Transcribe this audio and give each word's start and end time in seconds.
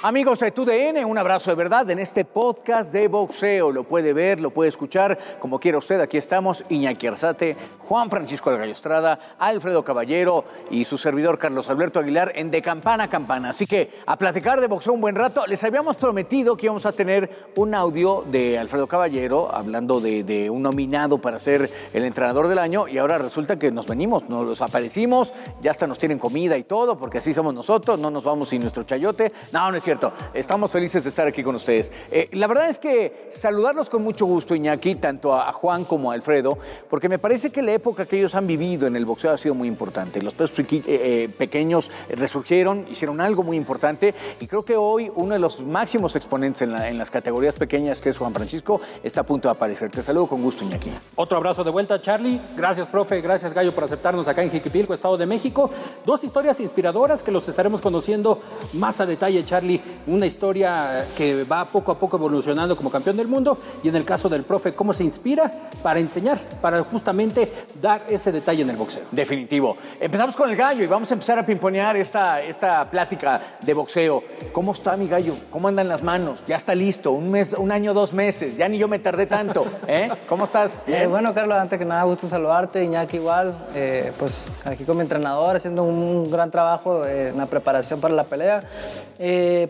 Amigos 0.00 0.38
de 0.38 0.52
TUDN, 0.52 1.04
un 1.04 1.18
abrazo 1.18 1.50
de 1.50 1.56
verdad 1.56 1.90
en 1.90 1.98
este 1.98 2.24
podcast 2.24 2.92
de 2.92 3.08
boxeo. 3.08 3.72
Lo 3.72 3.82
puede 3.82 4.12
ver, 4.12 4.38
lo 4.38 4.50
puede 4.50 4.68
escuchar, 4.68 5.18
como 5.40 5.58
quiera 5.58 5.78
usted. 5.78 6.00
Aquí 6.00 6.16
estamos, 6.16 6.64
Iñaki 6.68 7.08
Arzate, 7.08 7.56
Juan 7.80 8.08
Francisco 8.08 8.52
de 8.52 8.58
Gallo 8.58 8.70
Estrada, 8.70 9.18
Alfredo 9.40 9.82
Caballero 9.82 10.44
y 10.70 10.84
su 10.84 10.98
servidor 10.98 11.36
Carlos 11.40 11.68
Alberto 11.68 11.98
Aguilar 11.98 12.30
en 12.36 12.52
De 12.52 12.62
Campana 12.62 13.04
a 13.04 13.08
Campana. 13.10 13.50
Así 13.50 13.66
que 13.66 13.90
a 14.06 14.16
platicar 14.16 14.60
de 14.60 14.68
boxeo 14.68 14.92
un 14.92 15.00
buen 15.00 15.16
rato. 15.16 15.44
Les 15.48 15.64
habíamos 15.64 15.96
prometido 15.96 16.56
que 16.56 16.66
íbamos 16.66 16.86
a 16.86 16.92
tener 16.92 17.48
un 17.56 17.74
audio 17.74 18.22
de 18.30 18.56
Alfredo 18.56 18.86
Caballero 18.86 19.52
hablando 19.52 19.98
de, 19.98 20.48
un 20.48 20.62
nominado 20.62 21.18
para 21.18 21.40
ser 21.40 21.68
el 21.92 22.04
entrenador 22.04 22.46
del 22.46 22.60
año 22.60 22.86
y 22.86 22.98
ahora 22.98 23.18
resulta 23.18 23.56
que 23.56 23.72
nos 23.72 23.88
venimos, 23.88 24.28
nos 24.28 24.46
los 24.46 24.62
aparecimos, 24.62 25.34
ya 25.60 25.72
hasta 25.72 25.88
nos 25.88 25.98
tienen 25.98 26.20
comida 26.20 26.56
y 26.56 26.62
todo, 26.62 26.96
porque 26.96 27.18
así 27.18 27.34
somos 27.34 27.52
nosotros, 27.52 27.98
no 27.98 28.12
nos 28.12 28.22
vamos 28.22 28.50
sin 28.50 28.60
nuestro 28.60 28.84
chayote. 28.84 29.32
No, 29.50 29.72
no 29.72 29.87
cierto. 29.88 30.12
Estamos 30.34 30.70
felices 30.70 31.02
de 31.04 31.08
estar 31.08 31.26
aquí 31.26 31.42
con 31.42 31.54
ustedes. 31.54 31.90
Eh, 32.10 32.28
la 32.32 32.46
verdad 32.46 32.68
es 32.68 32.78
que 32.78 33.28
saludarlos 33.30 33.88
con 33.88 34.02
mucho 34.02 34.26
gusto, 34.26 34.54
Iñaki, 34.54 34.96
tanto 34.96 35.34
a, 35.34 35.50
Juan 35.50 35.86
como 35.86 36.10
a 36.10 36.14
Alfredo, 36.14 36.58
porque 36.90 37.08
me 37.08 37.18
parece 37.18 37.48
que 37.48 37.62
la 37.62 37.72
época 37.72 38.04
que 38.04 38.18
ellos 38.18 38.34
han 38.34 38.46
vivido 38.46 38.86
en 38.86 38.96
el 38.96 39.06
boxeo 39.06 39.30
ha 39.30 39.38
sido 39.38 39.54
muy 39.54 39.66
importante. 39.66 40.20
Los 40.20 40.34
pesos 40.34 40.58
eh, 40.58 40.82
eh, 40.86 41.30
pequeños 41.38 41.90
resurgieron, 42.10 42.86
hicieron 42.90 43.22
algo 43.22 43.42
muy 43.42 43.56
importante 43.56 44.14
y 44.40 44.46
creo 44.46 44.62
que 44.62 44.76
hoy 44.76 45.10
uno 45.14 45.32
de 45.32 45.38
los 45.38 45.62
máximos 45.62 46.14
exponentes 46.16 46.60
en 46.60 46.98
las 46.98 47.10
categorías 47.10 47.54
pequeñas, 47.54 48.02
que 48.02 48.10
es 48.10 48.18
Juan 48.18 48.34
Francisco, 48.34 48.82
está 49.02 49.22
a 49.22 49.24
punto 49.24 49.48
de 49.48 49.52
aparecer. 49.52 49.90
Te 49.90 50.02
saludo 50.02 50.26
con 50.26 50.42
gusto, 50.42 50.64
Iñaki. 50.64 50.90
Otro 51.14 51.38
abrazo 51.38 51.64
de 51.64 51.70
vuelta, 51.70 51.98
Charlie. 52.02 52.42
Gracias, 52.54 52.86
profe. 52.88 53.22
Gracias, 53.22 53.54
Gallo, 53.54 53.74
por 53.74 53.84
aceptarnos 53.84 54.28
acá 54.28 54.42
en 54.42 54.50
Jiquipilco, 54.50 54.92
Estado 54.92 55.16
de 55.16 55.24
México. 55.24 55.70
Dos 56.04 56.24
historias 56.24 56.60
inspiradoras 56.60 57.22
que 57.22 57.32
los 57.32 57.48
estaremos 57.48 57.80
conociendo 57.80 58.38
más 58.74 59.00
a 59.00 59.06
detalle, 59.06 59.42
Charlie. 59.44 59.77
Una 60.06 60.26
historia 60.26 61.04
que 61.16 61.44
va 61.44 61.64
poco 61.64 61.92
a 61.92 61.98
poco 61.98 62.16
evolucionando 62.16 62.76
como 62.76 62.90
campeón 62.90 63.16
del 63.16 63.28
mundo 63.28 63.58
y 63.82 63.88
en 63.88 63.96
el 63.96 64.04
caso 64.04 64.28
del 64.28 64.44
profe, 64.44 64.72
cómo 64.72 64.92
se 64.92 65.04
inspira 65.04 65.70
para 65.82 66.00
enseñar, 66.00 66.38
para 66.60 66.82
justamente 66.82 67.50
dar 67.80 68.02
ese 68.08 68.32
detalle 68.32 68.62
en 68.62 68.70
el 68.70 68.76
boxeo. 68.76 69.02
Definitivo. 69.10 69.76
Empezamos 70.00 70.36
con 70.36 70.50
el 70.50 70.56
gallo 70.56 70.82
y 70.82 70.86
vamos 70.86 71.10
a 71.10 71.14
empezar 71.14 71.38
a 71.38 71.46
pimponear 71.46 71.96
esta, 71.96 72.40
esta 72.42 72.90
plática 72.90 73.40
de 73.60 73.74
boxeo. 73.74 74.22
¿Cómo 74.52 74.72
está 74.72 74.96
mi 74.96 75.08
gallo? 75.08 75.34
¿Cómo 75.50 75.68
andan 75.68 75.88
las 75.88 76.02
manos? 76.02 76.42
Ya 76.46 76.56
está 76.56 76.74
listo. 76.74 77.12
Un 77.12 77.30
mes, 77.30 77.52
un 77.52 77.72
año, 77.72 77.94
dos 77.94 78.12
meses. 78.12 78.56
Ya 78.56 78.68
ni 78.68 78.78
yo 78.78 78.88
me 78.88 78.98
tardé 78.98 79.26
tanto. 79.26 79.66
¿eh? 79.86 80.08
¿Cómo 80.28 80.44
estás? 80.44 80.80
Eh, 80.86 81.06
bueno, 81.06 81.34
Carlos, 81.34 81.58
antes 81.58 81.78
que 81.78 81.84
nada, 81.84 82.02
gusto 82.04 82.28
saludarte, 82.28 82.82
Iñaki 82.82 83.16
igual, 83.16 83.54
eh, 83.74 84.12
pues 84.18 84.50
aquí 84.64 84.84
con 84.84 84.96
mi 84.96 85.02
entrenador 85.02 85.56
haciendo 85.56 85.82
un 85.82 86.30
gran 86.30 86.50
trabajo 86.50 87.04
eh, 87.04 87.28
en 87.28 87.38
la 87.38 87.46
preparación 87.46 88.00
para 88.00 88.14
la 88.14 88.24
pelea. 88.24 88.62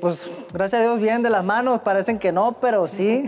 Pues 0.00 0.18
gracias 0.52 0.80
a 0.80 0.84
Dios 0.84 1.00
bien 1.00 1.22
de 1.22 1.30
las 1.30 1.44
manos, 1.44 1.80
parecen 1.80 2.18
que 2.18 2.30
no, 2.32 2.56
pero 2.60 2.86
sí. 2.86 3.24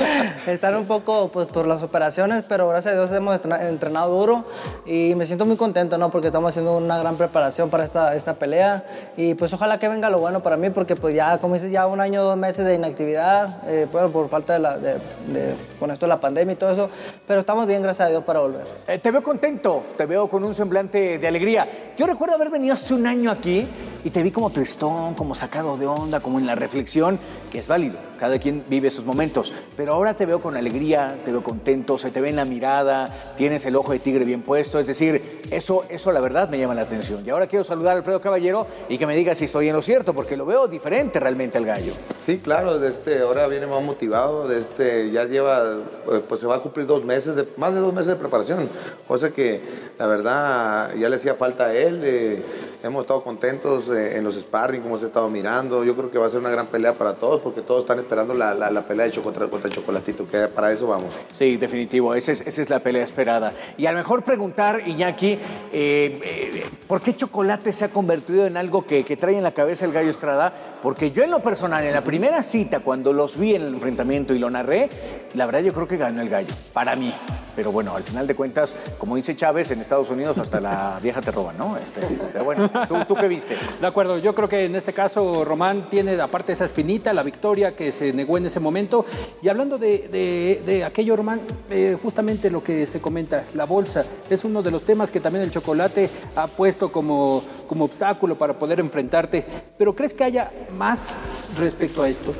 Están 0.46 0.74
un 0.76 0.86
poco 0.86 1.28
pues, 1.32 1.46
por 1.48 1.66
las 1.66 1.82
operaciones, 1.82 2.44
pero 2.48 2.68
gracias 2.68 2.92
a 2.94 2.96
Dios 2.96 3.12
hemos 3.12 3.34
entrena- 3.34 3.68
entrenado 3.68 4.16
duro 4.18 4.44
y 4.86 5.14
me 5.16 5.26
siento 5.26 5.44
muy 5.44 5.56
contento, 5.56 5.98
¿no? 5.98 6.10
Porque 6.10 6.28
estamos 6.28 6.50
haciendo 6.50 6.76
una 6.76 6.98
gran 6.98 7.16
preparación 7.16 7.70
para 7.70 7.84
esta, 7.84 8.14
esta 8.14 8.34
pelea 8.34 8.84
y 9.16 9.34
pues 9.34 9.52
ojalá 9.52 9.78
que 9.78 9.88
venga 9.88 10.08
lo 10.10 10.18
bueno 10.18 10.40
para 10.42 10.56
mí, 10.56 10.70
porque 10.70 10.96
pues 10.96 11.14
ya, 11.14 11.38
como 11.38 11.54
dices, 11.54 11.70
ya 11.70 11.86
un 11.86 12.00
año, 12.00 12.22
dos 12.22 12.36
meses 12.36 12.64
de 12.64 12.74
inactividad, 12.74 13.62
eh, 13.68 13.86
bueno, 13.90 14.08
por 14.10 14.28
falta 14.28 14.54
de 14.54 14.58
la, 14.60 14.78
de, 14.78 14.94
de- 15.28 15.54
con 15.78 15.90
esto 15.90 16.06
de 16.06 16.10
la 16.10 16.20
pandemia 16.20 16.52
y 16.52 16.56
todo 16.56 16.70
eso, 16.70 16.90
pero 17.26 17.40
estamos 17.40 17.66
bien, 17.66 17.82
gracias 17.82 18.06
a 18.08 18.10
Dios, 18.10 18.24
para 18.24 18.40
volver. 18.40 18.64
Eh, 18.86 18.98
te 18.98 19.10
veo 19.10 19.22
contento, 19.22 19.82
te 19.96 20.06
veo 20.06 20.28
con 20.28 20.44
un 20.44 20.54
semblante 20.54 21.18
de 21.18 21.28
alegría. 21.28 21.68
Yo 21.96 22.06
recuerdo 22.06 22.34
haber 22.34 22.50
venido 22.50 22.74
hace 22.74 22.94
un 22.94 23.06
año 23.06 23.30
aquí 23.30 23.68
y 24.04 24.10
te 24.10 24.22
vi 24.22 24.30
como 24.30 24.50
tristón, 24.50 25.14
como 25.14 25.34
sacado 25.34 25.76
de 25.76 25.86
onda, 25.86 26.13
como 26.20 26.38
en 26.38 26.46
la 26.46 26.54
reflexión, 26.54 27.18
que 27.50 27.58
es 27.58 27.68
válido. 27.68 27.98
Cada 28.18 28.38
quien 28.38 28.64
vive 28.68 28.90
sus 28.90 29.04
momentos. 29.04 29.52
Pero 29.76 29.92
ahora 29.92 30.14
te 30.14 30.24
veo 30.24 30.40
con 30.40 30.56
alegría, 30.56 31.18
te 31.24 31.32
veo 31.32 31.42
contento, 31.42 31.98
se 31.98 32.10
te 32.10 32.20
ve 32.20 32.30
en 32.30 32.36
la 32.36 32.44
mirada, 32.44 33.34
tienes 33.36 33.66
el 33.66 33.76
ojo 33.76 33.92
de 33.92 33.98
tigre 33.98 34.24
bien 34.24 34.42
puesto. 34.42 34.78
Es 34.78 34.86
decir, 34.86 35.42
eso, 35.50 35.84
eso 35.88 36.12
la 36.12 36.20
verdad 36.20 36.48
me 36.48 36.58
llama 36.58 36.74
la 36.74 36.82
atención. 36.82 37.22
Y 37.26 37.30
ahora 37.30 37.46
quiero 37.46 37.64
saludar 37.64 37.94
a 37.94 37.98
Alfredo 37.98 38.20
Caballero 38.20 38.66
y 38.88 38.98
que 38.98 39.06
me 39.06 39.16
diga 39.16 39.34
si 39.34 39.46
estoy 39.46 39.68
en 39.68 39.76
lo 39.76 39.82
cierto, 39.82 40.14
porque 40.14 40.36
lo 40.36 40.46
veo 40.46 40.68
diferente 40.68 41.20
realmente 41.20 41.58
al 41.58 41.66
gallo. 41.66 41.92
Sí, 42.24 42.38
claro, 42.38 42.78
de 42.78 42.90
este, 42.90 43.20
ahora 43.20 43.46
viene 43.48 43.66
más 43.66 43.82
motivado, 43.82 44.48
de 44.48 44.58
este, 44.58 45.10
ya 45.10 45.24
lleva, 45.24 45.78
eh, 46.12 46.22
pues 46.28 46.40
se 46.40 46.46
va 46.46 46.56
a 46.56 46.60
cumplir 46.60 46.86
dos 46.86 47.04
meses, 47.04 47.36
de, 47.36 47.46
más 47.56 47.74
de 47.74 47.80
dos 47.80 47.92
meses 47.92 48.08
de 48.08 48.16
preparación, 48.16 48.68
cosa 49.06 49.30
que 49.30 49.60
la 49.98 50.06
verdad 50.06 50.94
ya 50.96 51.08
le 51.08 51.16
hacía 51.16 51.34
falta 51.34 51.66
a 51.66 51.74
él, 51.74 52.00
eh, 52.04 52.42
hemos 52.84 53.02
estado 53.02 53.24
contentos 53.24 53.88
eh, 53.88 54.18
en 54.18 54.24
los 54.24 54.34
sparring, 54.36 54.82
como 54.82 54.98
se 54.98 55.04
ha 55.06 55.08
estado 55.08 55.30
mirando, 55.30 55.82
yo 55.84 55.96
creo 55.96 56.10
que 56.10 56.18
va 56.18 56.26
a 56.26 56.30
ser 56.30 56.38
una 56.40 56.50
gran 56.50 56.66
pelea 56.66 56.92
para 56.92 57.14
todos, 57.14 57.40
porque 57.40 57.62
todos 57.62 57.80
están 57.80 57.98
esperando 57.98 58.34
la, 58.34 58.52
la- 58.52 58.82
pelea 58.82 59.06
de 59.06 59.12
Cho- 59.12 59.22
contra, 59.22 59.46
contra 59.48 59.70
Chocolatito, 59.70 60.28
que 60.28 60.46
para 60.48 60.70
eso 60.70 60.86
vamos. 60.86 61.10
Sí, 61.38 61.56
definitivo, 61.56 62.14
esa 62.14 62.32
es, 62.32 62.42
esa 62.42 62.60
es 62.60 62.68
la 62.68 62.80
pelea 62.80 63.02
esperada. 63.02 63.54
Y 63.78 63.86
a 63.86 63.92
lo 63.92 63.96
mejor 63.98 64.22
preguntar, 64.22 64.86
Iñaki, 64.86 65.32
eh, 65.32 65.38
eh, 65.72 66.66
¿por 66.86 67.00
qué 67.00 67.16
Chocolate 67.16 67.72
se 67.72 67.86
ha 67.86 67.88
convertido 67.88 68.46
en 68.46 68.58
algo 68.58 68.86
que, 68.86 69.02
que 69.04 69.16
trae 69.16 69.36
en 69.38 69.42
la 69.42 69.52
cabeza 69.52 69.86
el 69.86 69.92
gallo 69.92 70.10
Estrada? 70.10 70.52
Porque 70.82 71.10
yo 71.10 71.22
en 71.22 71.30
lo 71.30 71.40
personal, 71.40 71.82
en 71.84 71.94
la 71.94 72.04
primera 72.04 72.42
cita, 72.42 72.80
cuando 72.80 73.14
los 73.14 73.38
vi 73.38 73.54
en 73.54 73.62
el 73.62 73.74
enfrentamiento 73.74 74.34
y 74.34 74.38
lo 74.38 74.50
narré, 74.50 74.90
la 75.32 75.46
verdad 75.46 75.60
yo 75.60 75.72
creo 75.72 75.88
que 75.88 75.96
ganó 75.96 76.20
el 76.20 76.28
gallo, 76.28 76.52
para 76.74 76.94
mí. 76.94 77.14
Pero 77.56 77.72
bueno, 77.72 77.94
al 77.96 78.02
final 78.02 78.26
de 78.26 78.34
cuentas, 78.34 78.74
como 78.98 79.16
dice 79.16 79.34
Chávez, 79.34 79.70
en 79.70 79.80
Estados 79.80 80.10
Unidos 80.10 80.36
hasta 80.36 80.60
la 80.60 80.98
vieja 81.02 81.22
te 81.22 81.30
roba, 81.30 81.52
¿no? 81.54 81.78
Este, 81.78 82.00
pero 82.32 82.44
bueno, 82.44 82.68
¿tú, 82.88 82.94
¿tú 83.06 83.14
qué 83.14 83.28
viste? 83.28 83.56
De 83.80 83.86
acuerdo, 83.86 84.18
yo 84.18 84.34
creo 84.34 84.48
que 84.48 84.64
en 84.64 84.74
este 84.76 84.92
caso 84.92 85.44
Román 85.44 85.88
tiene 85.88 86.20
aparte 86.20 86.52
esa 86.52 86.64
espinita, 86.64 87.12
la 87.12 87.22
victoria 87.22 87.74
que 87.74 87.92
se 87.92 88.12
negó 88.12 88.38
en 88.38 88.46
ese 88.46 88.60
momento. 88.60 89.04
Y 89.42 89.48
hablando 89.48 89.78
de, 89.78 90.08
de- 90.08 90.62
de 90.64 90.84
aquello, 90.84 91.16
Román, 91.16 91.40
eh, 91.70 91.96
justamente 92.02 92.50
lo 92.50 92.62
que 92.62 92.86
se 92.86 93.00
comenta, 93.00 93.44
la 93.54 93.64
bolsa, 93.64 94.04
es 94.30 94.44
uno 94.44 94.62
de 94.62 94.70
los 94.70 94.82
temas 94.84 95.10
que 95.10 95.20
también 95.20 95.44
el 95.44 95.50
chocolate 95.50 96.08
ha 96.36 96.46
puesto 96.46 96.90
como, 96.92 97.42
como 97.66 97.84
obstáculo 97.84 98.36
para 98.36 98.58
poder 98.58 98.80
enfrentarte. 98.80 99.44
Pero 99.78 99.94
¿crees 99.94 100.14
que 100.14 100.24
haya 100.24 100.50
más 100.76 101.14
respecto 101.58 102.02
a 102.02 102.08
esto? 102.08 102.32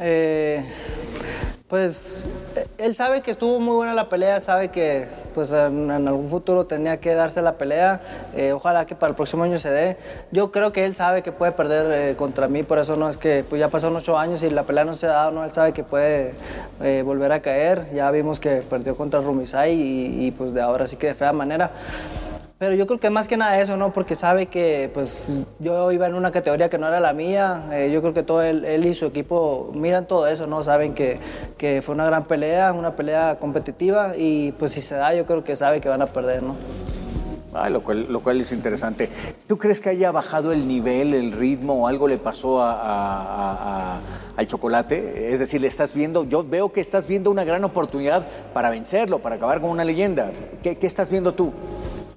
Eh, 0.00 0.64
pues 1.68 2.26
él 2.78 2.96
sabe 2.96 3.20
que 3.20 3.30
estuvo 3.30 3.60
muy 3.60 3.76
buena 3.76 3.92
la 3.92 4.08
pelea, 4.08 4.40
sabe 4.40 4.68
que 4.68 5.06
pues 5.34 5.52
en, 5.52 5.90
en 5.90 6.08
algún 6.08 6.30
futuro 6.30 6.64
tenía 6.64 6.96
que 6.96 7.14
darse 7.14 7.42
la 7.42 7.52
pelea. 7.52 8.00
eh, 8.34 8.52
ojalá 8.52 8.86
que 8.86 8.94
para 8.94 9.10
el 9.10 9.16
próximo 9.16 9.44
año 9.44 9.58
se 9.58 9.70
dé. 9.70 9.96
Yo 10.30 10.50
creo 10.50 10.72
que 10.72 10.86
él 10.86 10.94
sabe 10.94 11.22
que 11.22 11.30
puede 11.30 11.52
perder 11.52 11.92
eh, 11.92 12.16
contra 12.16 12.48
mí, 12.48 12.62
por 12.62 12.78
eso 12.78 12.96
no 12.96 13.10
es 13.10 13.18
que 13.18 13.44
pues 13.48 13.60
ya 13.60 13.68
pasaron 13.68 13.96
ocho 13.96 14.18
años 14.18 14.42
y 14.42 14.50
la 14.50 14.62
pelea 14.62 14.84
no 14.84 14.94
se 14.94 15.06
ha 15.06 15.10
dado, 15.10 15.30
no, 15.30 15.44
él 15.44 15.52
sabe 15.52 15.72
que 15.72 15.84
puede 15.84 16.32
eh, 16.82 17.02
volver 17.04 17.32
a 17.32 17.40
caer. 17.40 17.92
Ya 17.92 18.10
vimos 18.10 18.40
que 18.40 18.62
perdió 18.62 18.96
contra 18.96 19.20
Rumisai 19.20 19.74
y, 19.74 20.26
y, 20.26 20.30
pues 20.30 20.54
de 20.54 20.62
ahora 20.62 20.86
sí 20.86 20.96
que 20.96 21.08
de 21.08 21.14
fea 21.14 21.32
manera. 21.32 21.70
Pero 22.58 22.74
yo 22.74 22.88
creo 22.88 22.98
que 22.98 23.08
más 23.08 23.28
que 23.28 23.36
nada 23.36 23.60
eso, 23.60 23.76
¿no? 23.76 23.92
Porque 23.92 24.16
sabe 24.16 24.46
que 24.46 24.90
pues 24.92 25.42
yo 25.60 25.92
iba 25.92 26.08
en 26.08 26.14
una 26.14 26.32
categoría 26.32 26.68
que 26.68 26.76
no 26.76 26.88
era 26.88 26.98
la 26.98 27.12
mía. 27.12 27.62
eh, 27.72 27.90
yo 27.92 28.00
creo 28.00 28.12
que 28.14 28.24
todo 28.24 28.42
él, 28.42 28.64
él 28.64 28.84
y 28.84 28.94
su 28.94 29.06
equipo 29.06 29.70
miran 29.74 30.06
todo 30.08 30.26
eso, 30.26 30.48
¿no? 30.48 30.64
Saben 30.64 30.92
que, 30.92 31.18
que 31.56 31.82
fue 31.82 31.94
una 31.94 32.06
gran 32.06 32.24
pelea, 32.24 32.72
una 32.72 32.96
pelea 32.96 33.36
competitiva 33.36 34.14
y 34.16 34.50
pues 34.52 34.72
si 34.72 34.80
se 34.80 34.96
da 34.96 35.14
yo 35.14 35.24
creo 35.24 35.44
que 35.44 35.54
sabe 35.54 35.80
que 35.80 35.88
van 35.88 36.02
a 36.02 36.06
perder, 36.06 36.42
¿no? 36.42 36.56
Lo, 37.70 37.82
cual, 37.82 38.06
lo 38.12 38.20
cual 38.20 38.40
es 38.40 38.50
interesante. 38.52 39.08
¿Tú 39.46 39.56
crees 39.56 39.80
que 39.80 39.88
haya 39.90 40.10
bajado 40.10 40.52
el 40.52 40.66
nivel, 40.68 41.14
el 41.14 41.32
ritmo 41.32 41.82
o 41.84 41.86
algo 41.86 42.06
le 42.08 42.18
pasó 42.18 42.60
a- 42.60 42.72
a- 42.72 43.94
a- 43.96 44.00
al 44.36 44.46
chocolate? 44.48 45.32
Es 45.32 45.38
decir, 45.40 45.60
le 45.60 45.66
estás 45.68 45.94
viendo, 45.94 46.24
yo 46.24 46.44
veo 46.44 46.70
que 46.72 46.80
estás 46.80 47.06
viendo 47.08 47.30
una 47.30 47.44
gran 47.44 47.64
oportunidad 47.64 48.26
para 48.52 48.68
vencerlo, 48.70 49.20
para 49.20 49.36
acabar 49.36 49.60
con 49.60 49.70
una 49.70 49.84
leyenda. 49.84 50.30
¿Qué, 50.62 50.76
qué 50.76 50.86
estás 50.86 51.08
viendo 51.10 51.34
tú? 51.34 51.52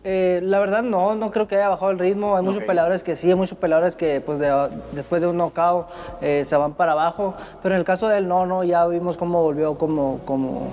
Eh, 0.04 0.40
la 0.44 0.60
verdad 0.60 0.82
no, 0.82 1.14
no 1.14 1.30
creo 1.30 1.48
que 1.48 1.56
haya 1.58 1.70
bajado 1.70 1.92
el 1.92 2.00
ritmo. 2.00 2.36
Hay 2.36 2.42
muchos 2.44 2.64
peleadores 2.64 3.04
que 3.04 3.16
sí, 3.16 3.30
hay 3.30 3.36
muchos 3.36 3.56
peleadores 3.58 3.96
que 3.96 4.20
pues 4.20 4.40
de- 4.40 4.70
después 4.94 5.22
de 5.22 5.28
un 5.28 5.38
knockout 5.38 5.86
eh, 6.22 6.44
se 6.44 6.56
van 6.56 6.74
para 6.74 6.94
abajo. 6.94 7.36
Pero 7.62 7.76
en 7.76 7.80
el 7.80 7.86
caso 7.86 8.08
de 8.08 8.18
él 8.18 8.28
no, 8.28 8.48
no, 8.48 8.64
ya 8.64 8.88
vimos 8.88 9.16
cómo 9.16 9.44
volvió 9.44 9.78
como, 9.78 10.20
como 10.26 10.70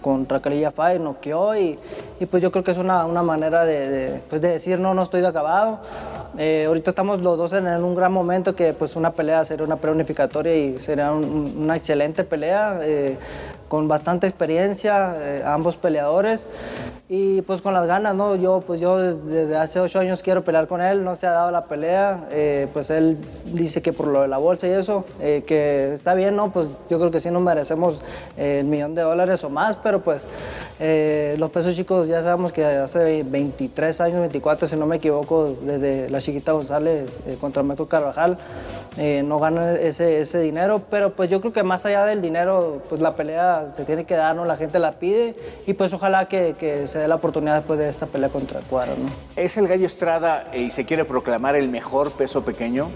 contra 0.00 0.40
Calilla 0.40 0.70
Fire, 0.70 0.98
noqueó 0.98 1.54
y, 1.56 1.78
y 2.20 2.24
pues 2.26 2.42
yo 2.42 2.50
creo 2.50 2.64
que 2.64 2.70
es 2.70 2.78
una, 2.78 3.04
una 3.04 3.22
manera 3.22 3.66
de, 3.66 3.88
de, 3.90 4.20
pues, 4.30 4.40
de 4.40 4.48
decir 4.48 4.80
no, 4.80 4.94
no 4.94 5.02
estoy 5.02 5.20
de 5.20 5.26
acabado. 5.26 5.80
Eh, 6.38 6.64
ahorita 6.66 6.90
estamos 6.92 7.20
los 7.20 7.36
dos 7.36 7.52
en, 7.52 7.66
en 7.66 7.84
un 7.84 7.94
gran 7.94 8.12
momento 8.12 8.56
que 8.56 8.72
pues 8.72 8.96
una 8.96 9.12
pelea 9.12 9.44
sería 9.44 9.66
una 9.66 9.76
pelea 9.76 9.94
unificatoria 9.94 10.54
y 10.56 10.78
sería 10.80 11.12
un- 11.12 11.24
un- 11.24 11.54
una 11.64 11.76
excelente 11.76 12.24
pelea 12.24 12.80
con 13.68 13.88
bastante 13.88 14.26
experiencia 14.26 15.14
ambos 15.52 15.76
peleadores. 15.76 16.48
Y 17.12 17.42
pues 17.42 17.60
con 17.60 17.74
las 17.74 17.88
ganas, 17.88 18.14
¿no? 18.14 18.36
Yo, 18.36 18.62
pues 18.64 18.80
yo 18.80 18.96
desde, 18.96 19.56
hace 19.56 19.80
ocho 19.80 19.98
años 19.98 20.22
quiero 20.22 20.44
pelear 20.44 20.68
con 20.68 20.80
él, 20.80 21.02
no 21.02 21.16
se 21.16 21.26
ha 21.26 21.32
dado 21.32 21.50
la 21.50 21.64
pelea, 21.64 22.28
eh, 22.30 22.68
pues 22.72 22.88
él 22.90 23.18
dice 23.46 23.82
que 23.82 23.92
por 23.92 24.06
lo 24.06 24.22
de 24.22 24.28
la 24.28 24.38
bolsa 24.38 24.68
y 24.68 24.70
eso, 24.70 25.04
eh, 25.18 25.42
que 25.44 25.92
está 25.92 26.14
bien, 26.14 26.36
¿no? 26.36 26.52
Pues 26.52 26.68
yo 26.88 27.00
creo 27.00 27.10
que 27.10 27.20
sí 27.20 27.28
nos 27.32 27.42
merecemos 27.42 28.00
el 28.36 28.66
millón 28.66 28.94
de 28.94 29.02
dólares 29.02 29.42
o 29.42 29.50
más, 29.50 29.76
pero 29.76 30.02
pues 30.02 30.28
los 31.36 31.50
pesos 31.50 31.74
chicos 31.74 32.06
ya 32.06 32.22
sabemos 32.22 32.52
que 32.52 32.64
hace 32.64 33.24
23 33.24 34.00
años, 34.02 34.20
24, 34.20 34.68
si 34.68 34.76
no 34.76 34.86
me 34.86 34.96
equivoco, 34.96 35.56
desde 35.62 36.08
la 36.10 36.20
chiquita 36.20 36.52
González 36.52 37.18
contra 37.40 37.64
Marco 37.64 37.86
Carvajal, 37.86 38.38
no 39.24 39.38
gana 39.40 39.74
ese, 39.74 40.20
ese 40.20 40.38
dinero, 40.38 40.80
pero 40.88 41.10
pues 41.10 41.28
yo 41.28 41.40
creo 41.40 41.52
que 41.52 41.64
más 41.64 41.84
allá 41.86 42.04
del 42.04 42.22
dinero, 42.22 42.80
pues 42.88 43.00
la 43.00 43.16
pelea 43.16 43.66
se 43.66 43.84
tiene 43.84 44.04
que 44.04 44.14
dar, 44.14 44.36
¿no? 44.36 44.44
La 44.44 44.56
gente 44.56 44.78
la 44.78 44.92
pide 44.92 45.34
y 45.66 45.74
pues 45.74 45.92
ojalá 45.92 46.28
que, 46.28 46.54
que 46.58 46.86
se 46.86 46.99
dé 47.00 47.08
la 47.08 47.16
oportunidad 47.16 47.56
después 47.56 47.78
de 47.78 47.88
esta 47.88 48.06
pelea 48.06 48.28
contra 48.28 48.60
Cuadra, 48.60 48.94
¿no? 48.94 49.10
¿Es 49.36 49.56
el 49.56 49.66
Gallo 49.68 49.86
Estrada 49.86 50.50
y 50.54 50.70
se 50.70 50.84
quiere 50.84 51.04
proclamar 51.04 51.56
el 51.56 51.68
mejor 51.68 52.12
peso 52.12 52.42
pequeño? 52.42 52.88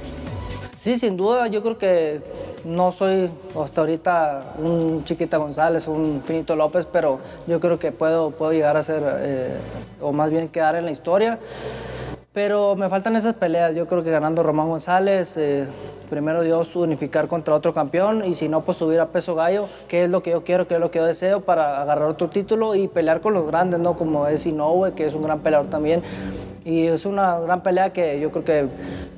Sí, 0.79 0.99
sin 0.99 1.17
duda, 1.17 1.47
yo 1.47 1.63
creo 1.63 1.79
que 1.79 2.21
no 2.65 2.93
soy 2.93 3.31
hasta 3.59 3.81
ahorita 3.81 4.55
un 4.59 5.03
Chiquita 5.05 5.39
González, 5.39 5.89
un 5.89 6.23
Finito 6.23 6.57
López, 6.57 6.87
pero 6.91 7.21
yo 7.47 7.59
creo 7.59 7.79
que 7.79 7.91
puedo, 7.91 8.33
puedo 8.33 8.53
llegar 8.53 8.77
a 8.77 8.83
ser, 8.83 9.03
eh, 9.21 9.57
o 10.03 10.13
más 10.13 10.29
bien 10.29 10.49
quedar 10.49 10.75
en 10.75 10.85
la 10.85 10.91
historia. 10.91 11.39
Pero 12.35 12.75
me 12.75 12.89
faltan 12.89 13.15
esas 13.15 13.35
peleas. 13.35 13.77
Yo 13.77 13.87
creo 13.87 14.03
que 14.03 14.11
ganando 14.11 14.43
Román 14.43 14.69
González, 14.69 15.37
eh, 15.37 15.69
primero 16.11 16.43
Dios 16.43 16.75
unificar 16.75 17.29
contra 17.29 17.55
otro 17.55 17.73
campeón 17.73 18.25
y 18.25 18.35
si 18.35 18.49
no, 18.49 18.63
pues 18.63 18.77
subir 18.77 18.99
a 18.99 19.07
peso 19.07 19.37
gallo, 19.37 19.69
que 19.87 20.03
es 20.03 20.11
lo 20.11 20.21
que 20.21 20.33
yo 20.33 20.43
quiero, 20.43 20.67
que 20.67 20.75
es 20.75 20.81
lo 20.81 20.91
que 20.91 20.99
yo 20.99 21.07
deseo 21.07 21.43
para 21.43 21.81
agarrar 21.81 22.09
otro 22.09 22.31
título 22.31 22.75
y 22.75 22.89
pelear 22.89 23.21
con 23.21 23.35
los 23.35 23.47
grandes, 23.47 23.79
¿no? 23.79 23.95
Como 23.95 24.27
es 24.27 24.47
Inoue, 24.47 24.95
que 24.95 25.07
es 25.07 25.15
un 25.15 25.23
gran 25.23 25.41
peleador 25.41 25.69
también. 25.69 26.03
Y 26.65 26.87
es 26.89 27.07
una 27.07 27.39
gran 27.39 27.63
pelea 27.63 27.93
que 27.93 28.19
yo 28.19 28.33
creo 28.33 28.45
que 28.45 28.69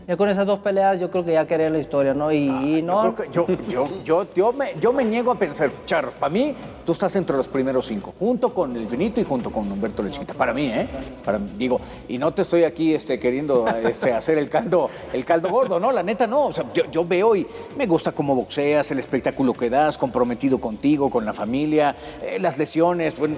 ya 0.06 0.16
con 0.16 0.28
esas 0.28 0.46
dos 0.46 0.60
peleas 0.60 1.00
yo 1.00 1.10
creo 1.10 1.24
que 1.24 1.32
ya 1.32 1.46
quería 1.46 1.68
la 1.68 1.78
historia, 1.78 2.14
¿no? 2.14 2.30
Y, 2.30 2.82
no... 2.82 3.14
Yo, 3.32 3.46
yo, 3.68 3.88
yo, 4.04 4.26
yo, 4.34 4.52
me, 4.52 4.74
yo 4.80 4.92
me 4.92 5.04
niego 5.04 5.32
a 5.32 5.34
pensar, 5.34 5.70
Charros, 5.84 6.14
para 6.14 6.32
mí 6.32 6.54
tú 6.84 6.92
estás 6.92 7.16
entre 7.16 7.36
los 7.36 7.48
primeros 7.48 7.86
cinco, 7.86 8.14
junto 8.16 8.54
con 8.54 8.76
el 8.76 8.86
Finito 8.86 9.20
y 9.20 9.24
junto 9.24 9.50
con 9.50 9.70
Humberto 9.70 10.02
Lechita. 10.02 10.32
Para 10.34 10.54
mí, 10.54 10.66
¿eh? 10.66 10.86
Para, 11.24 11.38
digo, 11.38 11.80
y 12.08 12.16
no 12.16 12.32
te 12.32 12.42
estoy 12.42 12.62
aquí 12.62 12.94
este, 12.94 13.18
queriendo 13.18 13.66
este, 13.68 14.12
hacer 14.12 14.38
el 14.38 14.48
caldo, 14.48 14.88
el 15.12 15.24
caldo 15.24 15.50
gordo, 15.50 15.80
¿no? 15.80 15.90
La 15.90 16.04
neta 16.04 16.28
no. 16.28 16.46
O 16.46 16.52
sea, 16.52 16.64
yo, 16.72 16.84
yo, 16.90 17.04
veo 17.04 17.34
y 17.34 17.44
me 17.76 17.86
gusta 17.86 18.12
cómo 18.12 18.36
boxeas, 18.36 18.90
el 18.92 19.00
espectáculo 19.00 19.52
que 19.52 19.68
das, 19.68 19.98
comprometido 19.98 20.60
contigo, 20.60 21.10
con 21.10 21.24
la 21.24 21.32
familia, 21.32 21.96
eh, 22.22 22.38
las 22.40 22.56
lesiones. 22.56 23.18
Bueno, 23.18 23.34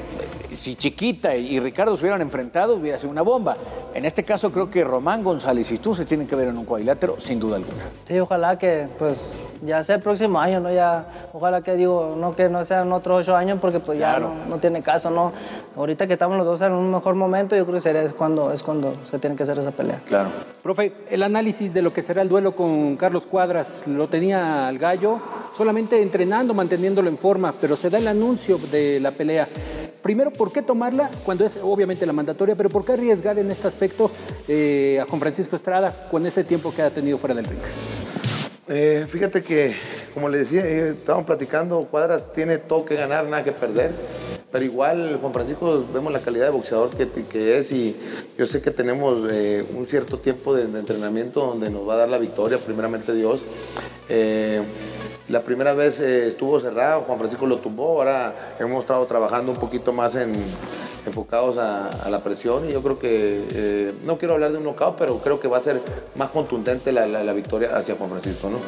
si 0.52 0.76
Chiquita 0.76 1.34
y 1.34 1.58
Ricardo 1.58 1.96
se 1.96 2.02
hubieran 2.02 2.20
enfrentado, 2.20 2.76
hubiera 2.76 2.98
sido 2.98 3.10
una 3.10 3.22
bomba. 3.22 3.56
En 3.94 4.04
este 4.04 4.24
caso 4.24 4.52
creo 4.52 4.68
que 4.68 4.84
Román 4.84 5.24
González 5.24 5.72
y 5.72 5.78
tú 5.78 5.94
se 5.94 6.04
tienen 6.04 6.26
que 6.26 6.36
ver 6.36 6.48
en 6.48 6.57
un 6.58 6.64
cuadrilátero, 6.64 7.18
sin 7.18 7.40
duda 7.40 7.56
alguna. 7.56 7.78
Sí, 8.04 8.18
ojalá 8.18 8.58
que 8.58 8.88
pues 8.98 9.40
ya 9.62 9.82
sea 9.82 9.96
el 9.96 10.02
próximo 10.02 10.40
año, 10.40 10.60
¿no? 10.60 10.72
Ya, 10.72 11.06
ojalá 11.32 11.62
que 11.62 11.76
digo, 11.76 12.16
no 12.18 12.34
que 12.34 12.48
no 12.48 12.64
sean 12.64 12.92
otros 12.92 13.24
ocho 13.24 13.36
años 13.36 13.58
porque 13.60 13.80
pues 13.80 13.98
ya 13.98 14.18
no, 14.18 14.58
tiene 14.58 14.82
caso, 14.82 15.10
¿no? 15.10 15.32
Ahorita 15.76 16.06
que 16.06 16.14
estamos 16.14 16.36
los 16.36 16.46
dos 16.46 16.62
en 16.62 16.72
un 16.72 16.90
mejor 16.90 17.14
momento, 17.14 17.56
yo 17.56 17.64
creo 17.64 17.74
que 17.74 17.80
sería 17.80 18.02
es 18.02 18.12
cuando, 18.12 18.52
es 18.52 18.62
cuando 18.62 18.92
se 19.04 19.18
tiene 19.18 19.36
que 19.36 19.42
hacer 19.42 19.58
esa 19.58 19.70
pelea. 19.70 20.00
Claro. 20.06 20.30
Profe, 20.62 20.92
el 21.10 21.22
análisis 21.22 21.72
de 21.72 21.82
lo 21.82 21.92
que 21.92 22.02
será 22.02 22.22
el 22.22 22.28
duelo 22.28 22.54
con 22.54 22.96
Carlos 22.96 23.26
Cuadras, 23.26 23.82
lo 23.86 24.08
tenía 24.08 24.68
al 24.68 24.78
gallo 24.78 25.20
solamente 25.56 26.00
entrenando, 26.02 26.54
manteniéndolo 26.54 27.08
en 27.08 27.18
forma, 27.18 27.52
pero 27.60 27.76
se 27.76 27.90
da 27.90 27.98
el 27.98 28.08
anuncio 28.08 28.58
de 28.70 29.00
la 29.00 29.10
pelea. 29.10 29.48
Primero, 30.02 30.30
¿por 30.32 30.52
qué 30.52 30.62
tomarla 30.62 31.10
cuando 31.24 31.44
es 31.44 31.58
obviamente 31.62 32.06
la 32.06 32.12
mandatoria, 32.12 32.54
pero 32.54 32.70
por 32.70 32.84
qué 32.84 32.92
arriesgar 32.92 33.38
en 33.38 33.50
este 33.50 33.66
aspecto 33.66 34.10
eh, 34.46 34.98
a 35.00 35.06
Juan 35.06 35.20
Francisco 35.20 35.56
Estrada 35.56 36.08
con 36.10 36.24
este 36.26 36.44
tiempo 36.44 36.72
que 36.74 36.82
ha 36.82 36.90
tenido 36.90 37.18
fuera 37.18 37.34
del 37.34 37.44
ring? 37.44 37.60
Eh, 38.70 39.06
fíjate 39.08 39.42
que, 39.42 39.76
como 40.12 40.28
le 40.28 40.38
decía, 40.38 40.60
eh, 40.66 40.90
estábamos 40.90 41.26
platicando, 41.26 41.88
Cuadras 41.90 42.32
tiene 42.34 42.58
todo 42.58 42.84
que 42.84 42.96
ganar, 42.96 43.24
nada 43.24 43.42
que 43.42 43.52
perder. 43.52 43.92
Pero 44.52 44.64
igual, 44.64 45.18
Juan 45.20 45.32
Francisco, 45.32 45.84
vemos 45.92 46.12
la 46.12 46.20
calidad 46.20 46.46
de 46.46 46.50
boxeador 46.50 46.90
que, 46.90 47.58
es 47.58 47.72
y 47.72 47.96
yo 48.36 48.46
sé 48.46 48.60
que 48.60 48.70
tenemos 48.70 49.30
eh, 49.30 49.64
un 49.74 49.86
cierto 49.86 50.18
tiempo 50.18 50.54
de, 50.54 50.64
entrenamiento 50.64 51.46
donde 51.46 51.70
nos 51.70 51.88
va 51.88 51.94
a 51.94 51.96
dar 51.98 52.08
la 52.08 52.18
victoria, 52.18 52.58
primeramente 52.58 53.14
Dios. 53.14 53.42
La 55.28 55.40
primera 55.40 55.74
vez 55.74 56.00
estuvo 56.00 56.58
cerrado, 56.60 57.02
Juan 57.02 57.18
Francisco 57.18 57.46
lo 57.46 57.58
tumbó, 57.58 57.98
ahora 57.98 58.54
hemos 58.58 58.82
estado 58.82 59.04
trabajando 59.06 59.52
un 59.52 59.58
poquito 59.58 59.92
más 59.92 60.14
en, 60.14 60.32
enfocados 61.06 61.58
a, 61.58 62.08
la 62.08 62.20
presión 62.20 62.68
y 62.68 62.72
yo 62.72 62.82
creo 62.82 62.98
que, 62.98 63.44
eh, 63.52 63.92
no 64.04 64.18
quiero 64.18 64.34
hablar 64.34 64.52
de 64.52 64.58
un 64.58 64.64
knockout, 64.64 64.96
pero 64.96 65.18
creo 65.18 65.40
que 65.40 65.48
va 65.48 65.58
a 65.58 65.60
ser 65.60 65.80
más 66.14 66.30
contundente 66.30 66.92
la, 66.92 67.06
la, 67.06 67.32
victoria 67.32 67.76
hacia 67.76 67.94
Juan 67.96 68.10
Francisco, 68.10 68.48
¿no? 68.48 68.58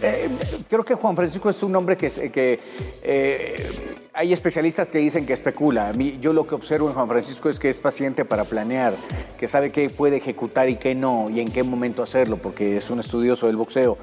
Eh, 0.00 0.28
creo 0.68 0.84
que 0.84 0.94
Juan 0.94 1.16
Francisco 1.16 1.50
es 1.50 1.62
un 1.62 1.74
hombre 1.74 1.96
que, 1.96 2.60
eh, 3.02 3.70
hay 4.18 4.32
especialistas 4.32 4.90
que 4.90 4.98
dicen 4.98 5.26
que 5.26 5.32
especula. 5.32 5.88
A 5.88 5.92
mí, 5.92 6.18
yo 6.20 6.32
lo 6.32 6.44
que 6.44 6.56
observo 6.56 6.88
en 6.88 6.94
Juan 6.94 7.06
Francisco 7.06 7.48
es 7.50 7.60
que 7.60 7.68
es 7.68 7.78
paciente 7.78 8.24
para 8.24 8.42
planear, 8.42 8.92
que 9.38 9.46
sabe 9.46 9.70
qué 9.70 9.90
puede 9.90 10.16
ejecutar 10.16 10.68
y 10.68 10.74
qué 10.74 10.96
no, 10.96 11.30
y 11.30 11.38
en 11.38 11.48
qué 11.48 11.62
momento 11.62 12.02
hacerlo, 12.02 12.36
porque 12.36 12.78
es 12.78 12.90
un 12.90 12.98
estudioso 12.98 13.46
del 13.46 13.54
boxeo. 13.54 13.96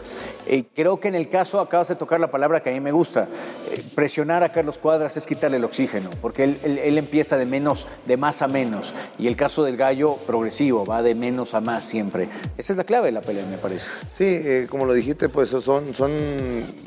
Eh, 0.48 0.64
creo 0.74 1.02
que 1.02 1.10
en 1.10 1.16
el 1.16 1.28
caso, 1.28 1.60
acabas 1.60 1.90
de 1.90 1.98
tocar 1.98 2.22
la 2.22 2.32
palabra 2.32 2.64
que 2.64 2.70
a 2.70 2.74
mí 2.74 2.80
me 2.80 2.94
gusta, 2.94 3.28
presionar 3.96 4.44
a 4.44 4.52
Carlos 4.52 4.78
Cuadras 4.78 5.18
es 5.18 5.26
quitarle 5.26 5.58
el 5.58 5.66
oxígeno, 5.66 6.10
porque 6.22 6.44
él, 6.44 6.98
empieza 6.98 7.38
de 7.38 7.46
menos, 7.46 7.88
de 8.06 8.18
más 8.18 8.42
a 8.42 8.48
menos, 8.48 8.94
y 9.18 9.28
el 9.28 9.36
caso 9.36 9.64
del 9.64 9.78
gallo 9.78 10.16
progresivo, 10.28 10.86
va 10.86 11.02
de 11.02 11.16
menos 11.16 11.54
a 11.54 11.62
más 11.62 11.86
siempre. 11.86 12.30
Esa 12.58 12.74
es 12.74 12.78
la 12.78 12.84
clave 12.84 13.08
de 13.08 13.12
la 13.14 13.22
pelea, 13.22 13.46
me 13.46 13.58
parece. 13.58 13.90
Sí, 14.18 14.26
eh, 14.26 14.68
como 14.70 14.86
lo 14.86 14.94
dijiste, 14.94 15.30
pues 15.30 15.50
son, 15.50 15.96
son, 15.96 16.12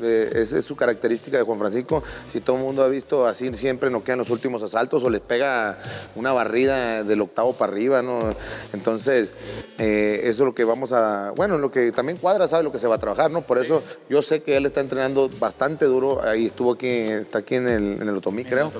esa 0.01 0.57
es 0.57 0.65
su 0.65 0.75
característica 0.75 1.37
de 1.37 1.43
Juan 1.43 1.59
Francisco. 1.59 2.03
Si 2.31 2.41
todo 2.41 2.57
el 2.57 2.63
mundo 2.63 2.83
ha 2.83 2.87
visto 2.87 3.27
así 3.27 3.49
siempre 3.53 3.89
no 3.89 4.03
quedan 4.03 4.19
los 4.19 4.29
últimos 4.29 4.61
asaltos 4.63 5.03
o 5.03 5.09
les 5.09 5.21
pega 5.21 5.77
una 6.15 6.31
barrida 6.31 7.03
del 7.03 7.21
octavo 7.21 7.53
para 7.53 7.71
arriba, 7.71 8.01
¿no? 8.01 8.19
Entonces, 8.73 9.29
eh, 9.77 10.21
eso 10.23 10.43
es 10.43 10.45
lo 10.47 10.53
que 10.53 10.63
vamos 10.63 10.91
a, 10.91 11.31
bueno, 11.35 11.57
lo 11.57 11.71
que 11.71 11.91
también 11.91 12.17
Cuadra 12.17 12.47
sabe 12.47 12.63
lo 12.63 12.71
que 12.71 12.79
se 12.79 12.87
va 12.87 12.95
a 12.95 12.99
trabajar, 12.99 13.31
¿no? 13.31 13.41
Por 13.41 13.57
eso 13.57 13.83
yo 14.09 14.21
sé 14.21 14.41
que 14.41 14.57
él 14.57 14.65
está 14.65 14.81
entrenando 14.81 15.29
bastante 15.39 15.85
duro, 15.85 16.21
ahí 16.23 16.47
estuvo 16.47 16.75
aquí, 16.79 16.87
está 16.87 17.39
aquí 17.39 17.55
en 17.55 17.67
el, 17.67 18.01
en 18.01 18.07
el 18.07 18.15
Otomí, 18.15 18.45
creo. 18.45 18.71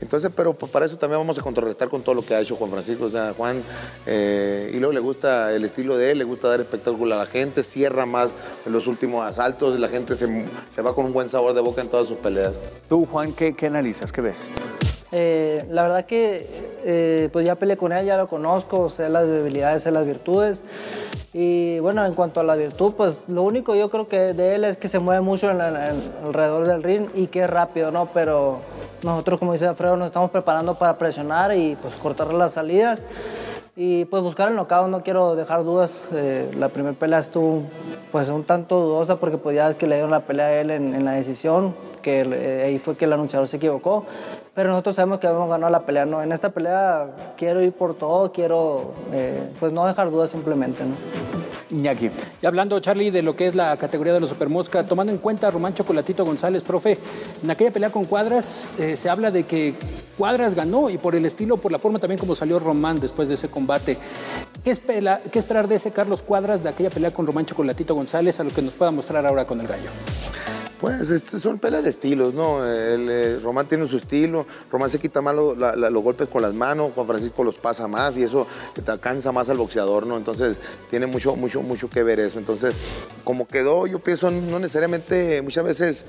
Entonces, 0.00 0.30
pero 0.34 0.54
para 0.54 0.86
eso 0.86 0.96
también 0.96 1.18
vamos 1.18 1.38
a 1.38 1.42
contrarrestar 1.42 1.88
con 1.88 2.02
todo 2.02 2.14
lo 2.14 2.22
que 2.22 2.34
ha 2.34 2.40
hecho 2.40 2.56
Juan 2.56 2.70
Francisco, 2.70 3.06
o 3.06 3.10
sea, 3.10 3.34
Juan, 3.36 3.62
eh, 4.06 4.70
y 4.72 4.78
luego 4.78 4.92
le 4.92 5.00
gusta 5.00 5.52
el 5.52 5.64
estilo 5.64 5.96
de 5.96 6.12
él, 6.12 6.18
le 6.18 6.24
gusta 6.24 6.48
dar 6.48 6.60
espectáculo 6.60 7.14
a 7.14 7.18
la 7.18 7.26
gente, 7.26 7.62
cierra 7.62 8.06
más 8.06 8.30
en 8.66 8.72
los 8.72 8.86
últimos 8.86 9.26
asaltos, 9.26 9.78
la 9.78 9.88
gente 9.88 10.14
se, 10.14 10.46
se 10.74 10.82
va 10.82 10.94
con 10.94 11.06
un 11.06 11.12
buen 11.12 11.28
sabor 11.28 11.54
de 11.54 11.60
boca 11.60 11.80
en 11.82 11.88
todas 11.88 12.06
sus 12.06 12.18
peleas. 12.18 12.52
Tú, 12.88 13.06
Juan, 13.06 13.32
¿qué, 13.32 13.54
¿Qué 13.54 13.66
analizas? 13.66 14.12
¿Qué 14.12 14.20
ves? 14.20 14.48
Eh, 15.12 15.64
la 15.70 15.82
verdad 15.82 16.06
que 16.06 16.46
eh, 16.84 17.28
pues 17.32 17.46
ya 17.46 17.54
peleé 17.54 17.76
con 17.76 17.92
él, 17.92 18.06
ya 18.06 18.16
lo 18.16 18.28
conozco, 18.28 18.88
sé 18.88 19.08
las 19.08 19.26
debilidades, 19.26 19.82
sé 19.82 19.90
las 19.90 20.06
virtudes. 20.06 20.64
Y 21.32 21.80
bueno, 21.80 22.04
en 22.04 22.14
cuanto 22.14 22.40
a 22.40 22.44
la 22.44 22.54
virtud, 22.54 22.94
pues 22.96 23.22
lo 23.26 23.42
único 23.42 23.74
yo 23.74 23.90
creo 23.90 24.08
que 24.08 24.34
de 24.34 24.54
él 24.54 24.64
es 24.64 24.76
que 24.76 24.88
se 24.88 25.00
mueve 25.00 25.20
mucho 25.20 25.50
en, 25.50 25.60
alrededor 25.60 26.66
del 26.66 26.82
ring 26.82 27.08
y 27.14 27.26
que 27.26 27.42
es 27.42 27.50
rápido, 27.50 27.90
¿no? 27.90 28.08
Pero 28.14 28.58
nosotros, 29.02 29.40
como 29.40 29.52
dice 29.52 29.66
Alfredo, 29.66 29.96
nos 29.96 30.06
estamos 30.06 30.30
preparando 30.30 30.74
para 30.74 30.96
presionar 30.96 31.56
y 31.56 31.76
pues 31.76 31.94
cortar 31.94 32.32
las 32.32 32.52
salidas. 32.52 33.04
Y 33.76 34.04
pues 34.04 34.22
buscar 34.22 34.48
el 34.50 34.54
knockout, 34.54 34.88
no 34.88 35.02
quiero 35.02 35.34
dejar 35.34 35.64
dudas. 35.64 36.08
Eh, 36.12 36.48
la 36.56 36.68
primera 36.68 36.94
pelea 36.96 37.18
estuvo 37.18 37.62
pues 38.12 38.28
un 38.28 38.44
tanto 38.44 38.80
dudosa 38.80 39.16
porque 39.16 39.36
pues 39.36 39.56
ya 39.56 39.68
es 39.68 39.74
que 39.74 39.88
le 39.88 39.96
dieron 39.96 40.12
la 40.12 40.20
pelea 40.20 40.46
a 40.46 40.52
él 40.60 40.70
en, 40.70 40.94
en 40.94 41.04
la 41.04 41.12
decisión 41.12 41.74
que 42.00 42.20
eh, 42.20 42.64
ahí 42.66 42.78
fue 42.78 42.96
que 42.96 43.06
el 43.06 43.12
anunciador 43.12 43.48
se 43.48 43.56
equivocó. 43.56 44.04
Pero 44.54 44.68
nosotros 44.68 44.94
sabemos 44.94 45.18
que 45.18 45.26
hemos 45.26 45.48
ganado 45.48 45.70
la 45.70 45.80
pelea, 45.80 46.06
¿no? 46.06 46.22
En 46.22 46.30
esta 46.30 46.50
pelea 46.50 47.08
quiero 47.36 47.60
ir 47.60 47.72
por 47.72 47.94
todo, 47.94 48.30
quiero 48.30 48.92
eh, 49.12 49.50
pues 49.58 49.72
no 49.72 49.84
dejar 49.84 50.10
dudas 50.10 50.30
simplemente, 50.30 50.84
¿no? 50.84 50.94
Iñaki. 51.76 52.10
Y 52.40 52.46
hablando, 52.46 52.78
Charlie, 52.78 53.10
de 53.10 53.22
lo 53.22 53.34
que 53.34 53.48
es 53.48 53.56
la 53.56 53.76
categoría 53.76 54.12
de 54.12 54.20
los 54.20 54.28
Supermosca, 54.28 54.84
tomando 54.84 55.12
en 55.12 55.18
cuenta 55.18 55.48
a 55.48 55.50
Román 55.50 55.74
Chocolatito 55.74 56.24
González, 56.24 56.62
profe, 56.62 56.98
en 57.42 57.50
aquella 57.50 57.72
pelea 57.72 57.90
con 57.90 58.04
Cuadras 58.04 58.64
eh, 58.78 58.94
se 58.94 59.10
habla 59.10 59.32
de 59.32 59.42
que 59.42 59.74
Cuadras 60.16 60.54
ganó 60.54 60.88
y 60.88 60.98
por 60.98 61.16
el 61.16 61.26
estilo, 61.26 61.56
por 61.56 61.72
la 61.72 61.80
forma 61.80 61.98
también 61.98 62.20
como 62.20 62.36
salió 62.36 62.60
Román 62.60 63.00
después 63.00 63.26
de 63.28 63.34
ese 63.34 63.48
combate. 63.48 63.98
¿Qué, 64.62 64.70
espera, 64.70 65.20
¿Qué 65.32 65.40
esperar 65.40 65.66
de 65.66 65.74
ese 65.74 65.90
Carlos 65.90 66.22
Cuadras, 66.22 66.62
de 66.62 66.68
aquella 66.68 66.90
pelea 66.90 67.10
con 67.10 67.26
Román 67.26 67.44
Chocolatito 67.44 67.94
González, 67.94 68.38
a 68.38 68.44
lo 68.44 68.50
que 68.50 68.62
nos 68.62 68.74
pueda 68.74 68.92
mostrar 68.92 69.26
ahora 69.26 69.46
con 69.46 69.60
el 69.60 69.66
gallo? 69.66 69.90
Pues 70.84 71.22
son 71.40 71.58
peleas 71.58 71.82
de 71.82 71.88
estilos, 71.88 72.34
¿no? 72.34 72.58
Eh, 72.62 73.38
Román 73.42 73.66
tiene 73.66 73.88
su 73.88 73.96
estilo, 73.96 74.44
Román 74.70 74.90
se 74.90 74.98
quita 74.98 75.22
más 75.22 75.34
los 75.34 76.02
golpes 76.02 76.28
con 76.28 76.42
las 76.42 76.52
manos, 76.52 76.92
Juan 76.94 77.06
Francisco 77.06 77.42
los 77.42 77.54
pasa 77.54 77.88
más 77.88 78.18
y 78.18 78.22
eso 78.22 78.46
te 78.74 78.82
cansa 78.98 79.32
más 79.32 79.48
al 79.48 79.56
boxeador, 79.56 80.06
¿no? 80.06 80.18
Entonces 80.18 80.58
tiene 80.90 81.06
mucho, 81.06 81.36
mucho, 81.36 81.62
mucho 81.62 81.88
que 81.88 82.02
ver 82.02 82.20
eso. 82.20 82.38
Entonces, 82.38 82.74
como 83.24 83.48
quedó, 83.48 83.86
yo 83.86 84.00
pienso, 84.00 84.30
no 84.30 84.58
necesariamente, 84.58 85.40
muchas 85.40 85.64
veces 85.64 86.04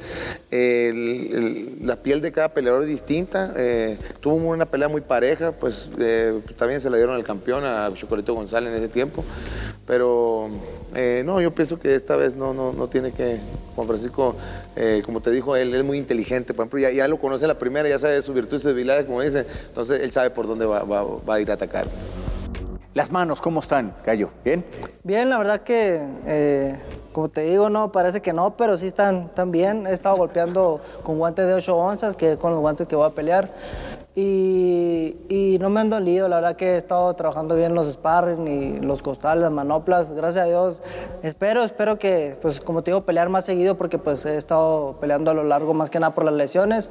la 0.51 1.96
piel 1.96 2.20
de 2.20 2.34
cada 2.34 2.50
peleador 2.50 2.82
es 2.82 2.89
distinta. 2.89 3.53
eh, 3.55 3.98
tuvo 4.20 4.36
una 4.36 4.65
pelea 4.65 4.89
muy 4.89 5.00
pareja, 5.00 5.53
pues 5.53 5.88
eh, 6.00 6.38
también 6.58 6.82
se 6.82 6.89
la 6.89 6.98
dieron 6.98 7.15
al 7.15 7.24
campeón, 7.24 7.63
a 7.63 7.89
Chocolito 7.94 8.34
González 8.34 8.72
en 8.72 8.77
ese 8.77 8.89
tiempo. 8.89 9.24
Pero 9.88 10.50
eh, 10.96 11.24
no, 11.25 11.42
yo 11.42 11.54
pienso 11.54 11.78
que 11.80 11.94
esta 11.96 12.16
vez 12.16 12.36
no, 12.36 12.54
no, 12.54 12.74
no 12.74 12.88
tiene 12.88 13.12
que. 13.12 13.38
Juan 13.75 13.88
Francisco, 13.88 14.36
eh, 14.75 15.02
como 15.06 15.22
te 15.22 15.32
dijo, 15.32 15.56
él, 15.56 15.70
él 15.70 15.75
es 15.82 15.84
muy 15.86 15.98
inteligente. 15.98 16.54
Por 16.54 16.64
ejemplo, 16.68 16.80
ya, 16.90 17.08
lo 17.08 17.18
conoce 17.18 17.46
la 17.48 17.60
primera, 17.60 17.88
ya 17.90 18.00
sabe 18.00 18.22
sus 18.22 18.34
virtudes 18.34 18.64
y 18.64 18.68
debilidades, 18.70 19.06
como 19.06 19.22
dice. 19.22 19.46
Entonces 19.68 20.02
él 20.02 20.12
sabe 20.12 20.30
por 20.30 20.48
dónde 20.48 20.66
va, 20.66 20.84
va- 20.84 21.04
va 21.04 21.36
a 21.36 21.42
ir 21.42 21.52
a 21.52 21.56
atacar. 21.56 21.88
Las 22.96 23.12
manos, 23.12 23.42
¿cómo 23.42 23.60
están, 23.60 23.94
Gallo? 24.06 24.30
¿Bien? 24.46 24.64
Bien, 25.04 25.30
la 25.30 25.38
verdad 25.38 25.64
que, 25.64 26.02
eh, 26.25 26.80
como 27.12 27.28
te 27.28 27.42
digo, 27.42 27.70
no, 27.70 27.92
parece 27.92 28.22
que 28.22 28.32
no, 28.32 28.56
pero 28.56 28.78
sí 28.78 28.88
están, 28.88 29.24
están 29.24 29.52
bien. 29.52 29.86
He 29.86 29.92
estado 29.92 30.16
golpeando 30.16 30.80
con 31.04 31.18
guantes 31.18 31.46
de 31.46 31.56
8 31.56 31.75
onzas, 31.75 32.16
que 32.16 32.32
es 32.32 32.38
con 32.38 32.52
los 32.52 32.62
guantes 32.62 32.88
que 32.88 32.96
voy 32.96 33.06
a 33.06 33.10
pelear. 33.10 33.52
Y, 34.16 35.58
no 35.60 35.70
me 35.70 35.82
han 35.82 35.90
dolido, 35.90 36.30
la 36.30 36.38
verdad 36.38 36.56
que 36.56 36.75
he 36.75 36.78
estado 36.78 37.14
trabajando 37.16 37.56
bien 37.56 37.75
los 37.75 37.92
sparring 37.92 38.48
y 38.48 38.80
los 38.80 39.04
costales, 39.04 39.42
las 39.42 39.52
manoplas. 39.52 40.12
Gracias 40.12 40.46
a 40.46 40.48
Dios. 40.48 40.82
Espero, 41.22 41.66
espero 41.66 42.00
que, 42.00 42.38
pues 42.42 42.62
como 42.62 42.82
te 42.82 42.92
digo, 42.92 43.02
pelear 43.02 43.28
más 43.28 43.44
seguido 43.44 43.75
porque 43.75 43.98
pues 43.98 44.25
he 44.25 44.38
estado 44.38 44.96
peleando 45.02 45.32
a 45.32 45.34
lo 45.34 45.44
largo 45.44 45.74
más 45.74 45.90
que 45.90 46.00
nada 46.00 46.16
por 46.16 46.24
las 46.24 46.36
lesiones. 46.36 46.90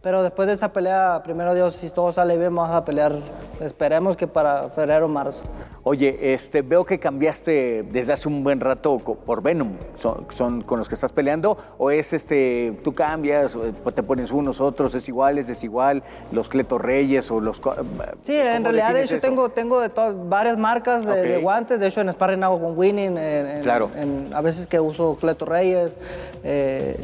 Pero 0.00 0.22
después 0.22 0.46
de 0.46 0.54
esa 0.54 0.72
pelea, 0.72 1.20
primero 1.24 1.54
Dios, 1.54 1.74
si 1.74 1.90
todo 1.90 2.12
sale 2.12 2.38
bien, 2.38 2.54
vamos 2.54 2.72
a 2.74 2.84
pelear. 2.84 3.16
Esperemos 3.60 4.16
que 4.16 4.28
para 4.28 4.68
febrero 4.68 5.06
o 5.06 5.08
marzo. 5.08 5.44
Oye, 5.82 6.34
este, 6.34 6.62
veo 6.62 6.84
que 6.84 7.00
cambiaste 7.00 7.82
desde 7.90 8.12
hace 8.12 8.28
un 8.28 8.44
buen 8.44 8.60
rato 8.60 8.98
por 8.98 9.42
Venom. 9.42 9.72
¿Son, 9.96 10.26
son 10.30 10.62
con 10.62 10.78
los 10.78 10.88
que 10.88 10.94
estás 10.94 11.10
peleando? 11.10 11.58
¿O 11.78 11.90
es 11.90 12.12
este, 12.12 12.78
tú 12.84 12.94
cambias, 12.94 13.56
o, 13.56 13.62
pues, 13.82 13.92
te 13.96 14.04
pones 14.04 14.30
unos, 14.30 14.60
otros, 14.60 14.94
es 14.94 15.08
igual, 15.08 15.36
es 15.38 15.48
desigual, 15.48 16.04
los 16.30 16.48
Cleto 16.48 16.78
Reyes 16.78 17.28
o 17.32 17.40
los... 17.40 17.58
co- 17.58 17.74
Sí, 18.22 18.36
en 18.36 18.58
¿cómo 18.58 18.64
realidad, 18.66 18.94
de 18.94 19.02
hecho, 19.02 19.16
eso? 19.16 19.26
tengo, 19.26 19.48
tengo 19.48 19.80
de 19.80 19.90
varias 20.26 20.56
marcas 20.58 21.04
de, 21.06 21.38
guantes. 21.38 21.80
De 21.80 21.88
hecho, 21.88 22.02
en 22.02 22.12
Sparring 22.12 22.44
hago 22.44 22.60
con 22.60 22.78
Winning. 22.78 23.18
en- 23.18 23.46
en- 23.48 23.62
Claro. 23.62 23.90
en- 23.96 24.28
a 24.32 24.40
veces 24.42 24.68
que 24.68 24.78
uso 24.78 25.16
Cleto 25.20 25.44
Reyes, 25.44 25.98
eh, 26.44 26.96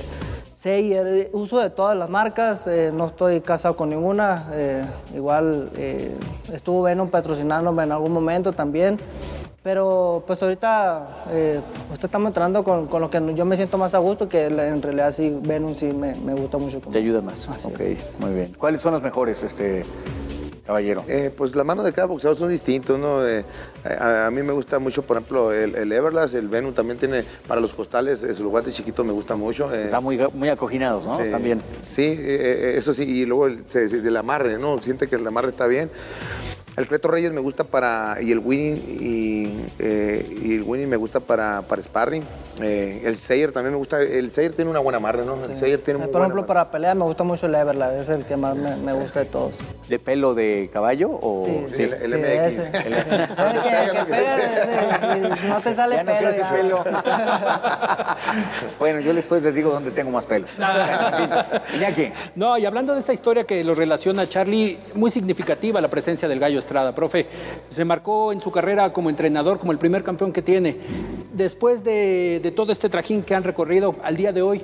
Sayer, 0.65 1.07
eh, 1.07 1.31
uso 1.35 1.61
de 1.61 1.69
todas 1.69 1.95
las 1.95 2.09
marcas. 2.09 2.67
eh, 2.67 2.91
no 2.91 3.09
estoy 3.09 3.43
casado 3.43 3.77
con 3.77 3.91
ninguna. 3.91 4.49
eh, 4.53 4.83
igual 5.15 5.69
eh, 5.77 6.17
estuvo 6.55 6.81
Venom 6.81 7.11
patrocinándome 7.11 7.83
en 7.83 7.93
algún 7.93 8.13
momento 8.13 8.51
también. 8.51 8.99
Pero 9.63 10.25
pues 10.27 10.43
ahorita 10.43 11.07
usted 11.93 12.05
estamos 12.07 12.29
entrando 12.29 12.65
con, 12.65 12.87
con 12.87 13.03
lo 13.03 13.11
que 13.11 13.21
yo 13.35 13.45
me 13.45 13.57
siento 13.57 13.77
más 13.77 13.95
a 13.95 13.99
gusto, 13.99 14.27
que 14.27 14.47
en 14.47 14.81
realidad 14.81 15.13
sí, 15.13 15.39
Venom 15.43 15.75
sí 15.75 15.93
me, 15.93 16.15
me 16.15 16.33
gusta 16.33 16.57
mucho. 16.57 16.81
Te 16.81 16.97
ayuda 16.97 17.21
más. 17.21 17.47
Así 17.47 17.69
ok, 17.69 17.81
es. 17.81 18.09
muy 18.19 18.33
bien. 18.33 18.53
¿Cuáles 18.59 18.81
son 18.81 18.95
los 18.95 19.03
mejores, 19.03 19.43
este, 19.43 19.83
caballero? 20.65 21.05
Eh, 21.09 21.31
pues 21.37 21.55
las 21.55 21.65
manos 21.67 21.85
de 21.85 21.93
cada 21.93 22.07
boxeador 22.07 22.39
son 22.39 22.49
distintos, 22.49 22.99
¿no? 22.99 23.27
Eh, 23.27 23.45
a, 23.85 24.27
a 24.27 24.31
mí 24.31 24.43
me 24.43 24.53
gusta 24.53 24.79
mucho, 24.79 25.03
por 25.03 25.17
ejemplo, 25.19 25.53
el, 25.53 25.75
el 25.75 25.93
Everlast, 25.93 26.35
el 26.35 26.49
Venom 26.49 26.73
también 26.73 26.99
tiene, 26.99 27.23
para 27.47 27.61
los 27.61 27.75
costales, 27.75 28.23
eh, 28.23 28.35
sus 28.35 28.47
guantes 28.47 28.75
chiquitos 28.75 29.05
me 29.05 29.13
gusta 29.13 29.37
mucho. 29.37 29.73
eh, 29.75 29.85
Están 29.85 30.03
muy, 30.03 30.19
muy 30.33 30.49
acoginados, 30.49 31.05
¿no? 31.07 31.23
Sí, 31.23 31.31
bien. 31.43 31.61
Sí, 31.85 32.03
eh, 32.03 32.17
eh, 32.19 32.75
eso 32.77 32.95
sí, 32.95 33.03
y 33.03 33.27
luego 33.27 33.47
el, 33.47 33.65
se- 33.69 33.89
se- 33.89 34.01
del 34.01 34.17
amarre, 34.17 34.59
¿no? 34.59 34.81
Siente 34.81 35.07
que 35.07 35.17
el 35.17 35.27
amarre 35.27 35.51
está 35.51 35.67
bien. 35.67 35.91
El 36.77 36.89
Cleto 36.89 37.07
Reyes 37.09 37.33
me 37.33 37.41
gusta 37.41 37.63
para, 37.63 38.19
y 38.21 38.33
el 38.33 38.41
Winning, 38.41 38.77
y, 39.01 39.65
eh, 39.79 40.27
y 40.43 40.55
el 40.57 40.63
Winning 40.65 40.89
me 40.89 40.97
gusta 40.97 41.21
para, 41.21 41.63
para 41.63 41.81
sparring. 41.81 42.25
Eh, 42.61 43.03
el 43.05 43.17
Sayer 43.17 43.53
también 43.53 43.73
me 43.73 43.79
gusta, 43.79 44.01
el 44.01 44.31
Sayer 44.33 44.53
tiene 44.53 44.71
una 44.71 44.81
buena 44.81 44.97
amarre, 44.99 45.25
¿no? 45.25 45.35
El 45.37 45.57
Sayer 45.57 45.79
tiene 45.81 45.99
Eh, 46.01 46.03
muy 46.03 46.07
Por 46.07 46.21
buena 46.21 46.27
ejemplo, 46.27 46.47
para 46.47 46.71
pelea 46.73 46.95
me 46.97 47.05
gusta 47.05 47.23
mucho 47.23 47.47
el 47.47 47.55
Everlast, 47.55 47.95
es 48.01 48.09
el 48.09 48.25
que 48.25 48.37
más 48.37 48.57
me, 48.57 48.75
me 48.77 48.93
gusta 48.93 49.21
de 49.21 49.27
todos. 49.27 49.61
¿De 49.89 49.99
pelo 50.01 50.35
de 50.35 50.69
caballo 50.73 51.11
o...? 51.11 51.45
sí, 51.73 51.83
el- 51.85 51.93
el 51.95 52.13
sí, 52.13 52.19
MX. 52.19 52.59
ese. 52.59 52.65
Sí, 53.29 53.35
¿Sabe 53.35 53.53
que, 53.63 53.99
que 53.99 54.05
pega, 54.05 54.37
ese, 54.37 55.45
y 55.45 55.49
no 55.49 55.61
te 55.61 55.75
sale 55.75 55.97
Ya 55.97 56.05
pelo. 56.05 56.19
crece 56.19 56.39
ya. 56.41 56.51
pelo. 56.51 56.85
bueno, 58.81 59.01
yo 59.01 59.15
después 59.15 59.43
les 59.43 59.55
digo 59.55 59.71
dónde 59.71 59.91
tengo 59.93 60.11
más 60.11 60.25
pelo. 60.25 60.47
Iñaki, 61.77 62.13
No, 62.35 62.59
y 62.59 62.67
hablando 62.67 62.93
de 62.95 63.01
esta 63.01 63.13
historia 63.13 63.45
que 63.45 63.63
los 63.65 63.77
relaciona 63.77 64.29
Charlie, 64.29 64.79
muy 64.95 65.11
significativa 65.11 65.81
la 65.81 65.89
presencia 65.89 66.29
del 66.29 66.41
Gallo 66.41 66.59
Estrada. 66.65 66.95
Profe, 66.95 67.27
se 67.71 67.85
marcó 67.85 68.33
en 68.33 68.41
su 68.41 68.51
carrera 68.51 68.93
como 68.93 69.11
entrenador, 69.11 69.59
como 69.59 69.73
el 69.73 69.79
primer 69.79 70.03
campeón 70.03 70.33
que 70.33 70.43
tiene. 70.43 70.77
Después 71.33 71.85
de, 71.85 72.41
de 72.43 72.51
todo 72.51 72.73
este 72.73 72.89
trajín 72.89 73.23
que 73.23 73.35
han 73.35 73.45
recorrido 73.45 73.95
al 74.03 74.17
día 74.17 74.33
de 74.33 74.43
hoy, 74.43 74.63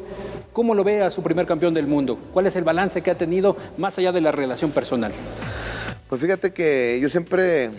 ¿cómo 0.53 0.75
lo 0.75 0.83
ve 0.83 1.03
a 1.03 1.11
su 1.11 1.23
primer 1.23 1.47
campeón 1.47 1.75
del 1.75 1.87
mundo? 1.87 2.19
¿Cuál 2.33 2.47
es 2.47 2.57
el 2.57 2.65
balance 2.65 3.03
que 3.03 3.11
ha 3.11 3.19
tenido 3.19 3.57
más 3.77 3.99
allá 3.99 4.13
de 4.13 4.21
la 4.21 4.33
relación 4.33 4.71
personal? 4.71 5.13
Pues 6.11 6.21
fíjate 6.21 6.53
que 6.53 6.99
yo 7.01 7.09
siempre 7.09 7.71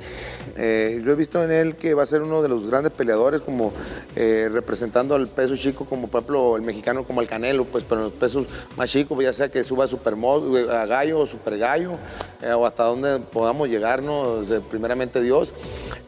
eh, 0.55 1.01
yo 1.05 1.11
he 1.11 1.15
visto 1.15 1.43
en 1.43 1.51
él 1.51 1.75
que 1.75 1.93
va 1.93 2.03
a 2.03 2.05
ser 2.05 2.21
uno 2.21 2.41
de 2.41 2.47
los 2.47 2.65
grandes 2.65 2.93
peleadores, 2.93 3.41
como 3.41 3.73
eh, 4.15 4.50
representando 4.50 5.15
al 5.15 5.27
peso 5.27 5.57
chico, 5.57 5.83
como 5.83 6.07
por 6.07 6.21
ejemplo 6.21 6.55
el 6.55 6.61
mexicano 6.61 7.03
como 7.03 7.21
el 7.21 7.27
Canelo, 7.27 7.65
pues 7.65 7.83
pero 7.83 8.00
en 8.00 8.05
los 8.05 8.13
pesos 8.13 8.47
más 8.77 8.89
chicos, 8.89 9.15
pues, 9.15 9.25
ya 9.25 9.33
sea 9.33 9.50
que 9.50 9.65
suba 9.65 9.83
a 9.83 9.88
supermo, 9.89 10.35
a 10.71 10.85
gallo 10.85 11.19
o 11.19 11.25
super 11.25 11.57
gallo, 11.57 11.97
eh, 12.41 12.53
o 12.53 12.65
hasta 12.65 12.85
donde 12.85 13.19
podamos 13.19 13.67
llegarnos, 13.67 14.50
eh, 14.50 14.61
primeramente 14.71 15.21
Dios. 15.21 15.53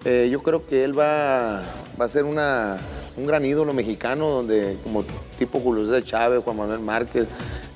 Eh, 0.05 0.29
yo 0.31 0.41
creo 0.41 0.65
que 0.65 0.85
él 0.85 0.97
va, 0.97 1.61
va 1.99 2.05
a 2.05 2.09
ser 2.09 2.23
una, 2.23 2.77
un 3.17 3.27
gran 3.27 3.43
ídolo 3.43 3.73
mexicano, 3.73 4.29
donde 4.29 4.77
como 4.81 5.03
tipo 5.37 5.59
Julio 5.59 5.85
César 5.85 6.03
Chávez, 6.03 6.41
Juan 6.41 6.55
Manuel 6.55 6.79
Márquez, 6.79 7.27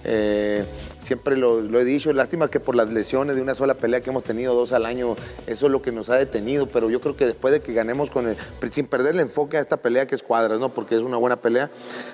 eh, 0.05 0.63
siempre 1.07 1.37
lo, 1.37 1.61
lo 1.61 1.79
he 1.79 1.85
dicho, 1.85 2.11
lástima 2.11 2.49
que 2.49 2.59
por 2.59 2.75
las 2.75 2.89
lesiones 2.89 3.37
de 3.37 3.41
una 3.41 3.55
sola 3.55 3.75
pelea 3.75 4.01
que 4.01 4.09
hemos 4.09 4.23
tenido 4.25 4.53
dos 4.53 4.73
al 4.73 4.85
año, 4.85 5.15
eso 5.47 5.65
es 5.67 5.71
lo 5.71 5.81
que 5.81 5.93
nos 5.93 6.09
ha 6.09 6.15
detenido, 6.15 6.67
pero 6.67 6.89
yo 6.89 6.99
creo 6.99 7.15
que 7.15 7.25
después 7.25 7.53
de 7.53 7.61
que 7.61 7.71
ganemos 7.73 8.09
con 8.09 8.27
el, 8.27 8.35
sin 8.73 8.85
perder 8.87 9.15
el 9.15 9.21
enfoque 9.21 9.55
a 9.57 9.61
esta 9.61 9.77
pelea 9.77 10.05
que 10.05 10.15
es 10.15 10.21
cuadras, 10.21 10.59
¿no? 10.59 10.67
Porque 10.69 10.95
es 10.95 11.01
una 11.01 11.15
buena 11.15 11.37
pelea, 11.37 11.69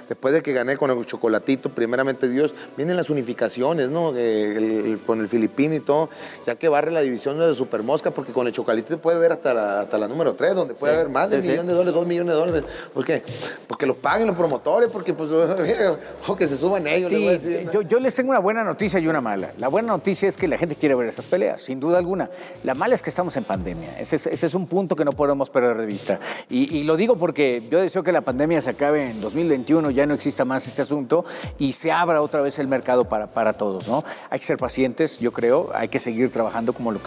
después 0.07 0.31
de 0.35 0.43
que 0.43 0.53
gané 0.53 0.77
con 0.77 0.91
el 0.91 1.05
chocolatito, 1.07 1.69
primeramente 1.69 2.29
Dios, 2.29 2.53
vienen 2.77 2.95
las 2.95 3.09
unificaciones, 3.09 3.89
¿no? 3.89 4.13
Eh, 4.15 4.55
el- 4.57 4.85
el- 4.91 4.99
con 4.99 5.19
el 5.21 5.27
filipino 5.27 5.73
y 5.73 5.79
todo, 5.79 6.09
ya 6.45 6.53
que 6.55 6.69
barre 6.69 6.91
la 6.91 7.01
división 7.01 7.39
de 7.39 7.55
Super 7.55 7.81
Mosca, 7.81 8.11
porque 8.11 8.31
con 8.31 8.45
el 8.45 8.53
chocolatito 8.53 8.99
puede 8.99 9.17
ver 9.17 9.31
hasta 9.31 9.55
la, 9.55 9.81
hasta 9.81 9.97
la 9.97 10.07
número 10.07 10.35
3, 10.35 10.53
donde 10.53 10.75
puede 10.75 10.93
haber 10.93 11.09
más 11.09 11.31
de 11.31 11.37
sí, 11.37 11.39
un 11.39 11.43
sí. 11.43 11.49
millón 11.49 11.65
de 11.67 11.73
dólares, 11.73 11.93
dos 11.95 12.05
millones 12.05 12.33
de 12.35 12.39
dólares. 12.39 12.63
¿Por 12.93 13.03
qué? 13.03 13.23
Porque 13.67 13.87
los 13.87 13.97
paguen 13.97 14.27
los 14.27 14.35
promotores, 14.37 14.89
porque 14.91 15.15
pues, 15.15 15.31
o 16.27 16.35
que 16.35 16.47
se 16.47 16.57
suban 16.57 16.85
ellos. 16.85 17.11
les 17.11 17.19
voy 17.21 17.33
a 17.33 17.39
Sí, 17.39 17.47
decir, 17.49 17.65
¿no? 17.65 17.71
yo, 17.71 17.81
yo 17.81 17.99
les 17.99 18.13
tengo 18.13 18.29
una 18.29 18.39
buena 18.39 18.63
noticia 18.63 18.82
y 18.83 19.07
una 19.07 19.21
mala. 19.21 19.53
La 19.59 19.69
buena 19.69 19.87
noticia 19.87 20.27
es 20.27 20.35
que 20.35 20.45
la 20.45 20.57
gente 20.57 20.75
quiere 20.75 20.93
ver 20.93 21.07
esas 21.07 21.25
peleas, 21.25 21.61
sin 21.61 21.79
duda 21.79 21.97
alguna. 21.97 22.29
La 22.63 22.75
mala 22.75 22.95
es 22.95 23.01
que 23.01 23.09
estamos 23.09 23.33
en 23.37 23.45
pandemia. 23.45 23.97
Ese 23.97 24.17
es, 24.17 24.53
un 24.53 24.67
punto 24.67 24.97
que 24.97 25.05
no 25.05 25.13
podemos 25.13 25.49
perder 25.49 25.77
de 25.77 25.85
vista. 25.85 26.19
Y, 26.49 26.83
lo 26.83 26.97
digo 26.97 27.15
porque 27.17 27.63
yo 27.71 27.79
deseo 27.79 28.03
que 28.03 28.11
la 28.11 28.19
pandemia 28.19 28.61
se 28.61 28.71
acabe 28.71 29.09
en 29.09 29.21
2021, 29.21 29.89
ya 29.91 30.05
no 30.05 30.13
exista 30.13 30.43
más 30.43 30.67
este 30.67 30.81
asunto 30.81 31.23
y 31.57 31.71
se 31.71 31.93
abra 31.93 32.21
otra 32.21 32.41
vez 32.41 32.59
el 32.59 32.67
mercado 32.67 33.05
para, 33.05 33.27
para 33.27 33.53
todos. 33.53 33.87
¿no? 33.87 34.03
Hay 34.29 34.39
que 34.39 34.45
ser 34.45 34.57
pacientes, 34.57 35.17
yo 35.17 35.31
creo, 35.31 35.69
hay 35.73 35.87
que 35.87 35.99
seguir 35.99 36.29
trabajando 36.29 36.73
como 36.73 36.91
lo, 36.91 36.99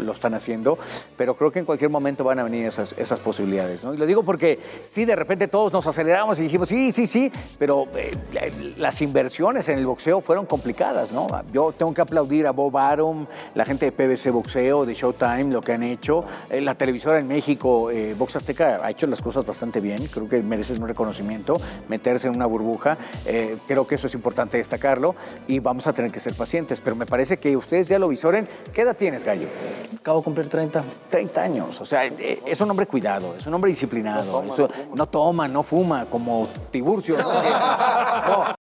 lo, 0.00 0.12
están 0.12 0.34
haciendo, 0.34 0.78
pero 1.16 1.34
creo 1.34 1.50
que 1.50 1.60
en 1.60 1.64
cualquier 1.64 1.88
momento 1.88 2.24
van 2.24 2.40
a 2.40 2.44
venir 2.44 2.66
esas, 2.66 2.94
esas 2.98 3.20
posibilidades. 3.20 3.84
Y 3.84 3.96
lo 3.96 4.04
digo 4.04 4.22
porque 4.22 4.58
sí, 4.84 5.06
de 5.06 5.16
repente 5.16 5.48
todos 5.48 5.72
nos 5.72 5.86
aceleramos 5.86 6.38
y 6.40 6.42
dijimos, 6.42 6.68
sí, 6.68 6.92
sí, 6.92 7.06
sí, 7.06 7.32
pero 7.58 7.88
eh, 7.96 8.14
la- 8.34 8.42
las 8.76 9.00
inversiones 9.00 9.70
en 9.70 9.78
el 9.78 9.86
boxeo 9.86 10.20
fueron 10.20 10.44
complicadas. 10.44 11.12
¿no? 11.12 11.21
Yo 11.52 11.72
tengo 11.72 11.92
que 11.94 12.00
aplaudir 12.00 12.46
a 12.46 12.50
Bob 12.52 12.76
Arum, 12.76 13.26
la 13.54 13.64
gente 13.64 13.90
de 13.90 13.92
PBC 13.92 14.30
Boxeo, 14.30 14.84
de 14.86 14.94
Showtime, 14.94 15.44
lo 15.44 15.60
que 15.60 15.72
han 15.72 15.82
hecho. 15.82 16.24
Eh, 16.50 16.60
la 16.60 16.74
televisora 16.74 17.18
en 17.18 17.28
México, 17.28 17.90
eh, 17.90 18.14
Box 18.18 18.36
Azteca, 18.36 18.80
ha 18.82 18.90
hecho 18.90 19.06
las 19.06 19.20
cosas 19.22 19.44
bastante 19.44 19.80
bien. 19.80 20.06
Creo 20.06 20.28
que 20.28 20.42
merece 20.42 20.72
un 20.74 20.86
reconocimiento, 20.86 21.60
meterse 21.88 22.28
en 22.28 22.34
una 22.36 22.46
burbuja. 22.46 22.96
Eh, 23.26 23.56
creo 23.66 23.86
que 23.86 23.94
eso 23.96 24.06
es 24.06 24.14
importante 24.14 24.58
destacarlo 24.58 25.14
y 25.46 25.58
vamos 25.58 25.86
a 25.86 25.92
tener 25.92 26.10
que 26.10 26.20
ser 26.20 26.34
pacientes. 26.34 26.80
Pero 26.80 26.96
me 26.96 27.06
parece 27.06 27.38
que 27.38 27.56
ustedes 27.56 27.88
ya 27.88 27.98
lo 27.98 28.08
visoren. 28.08 28.48
¿Qué 28.72 28.82
edad 28.82 28.96
tienes, 28.96 29.24
Gallo? 29.24 29.48
Acabo 29.98 30.18
de 30.18 30.24
cumplir 30.24 30.48
30. 30.48 30.82
30 31.10 31.42
años. 31.42 31.80
O 31.80 31.84
sea, 31.84 32.06
eh, 32.06 32.40
es 32.46 32.60
un 32.60 32.70
hombre 32.70 32.86
cuidado, 32.86 33.34
es 33.36 33.46
un 33.46 33.54
hombre 33.54 33.70
disciplinado. 33.70 34.42
Eso- 34.52 34.68
no, 34.94 35.06
toma, 35.06 35.48
no 35.48 35.62
fuma, 35.62 36.06
como 36.06 36.48
Tiburcio. 36.70 37.16
¿no? 37.22 38.61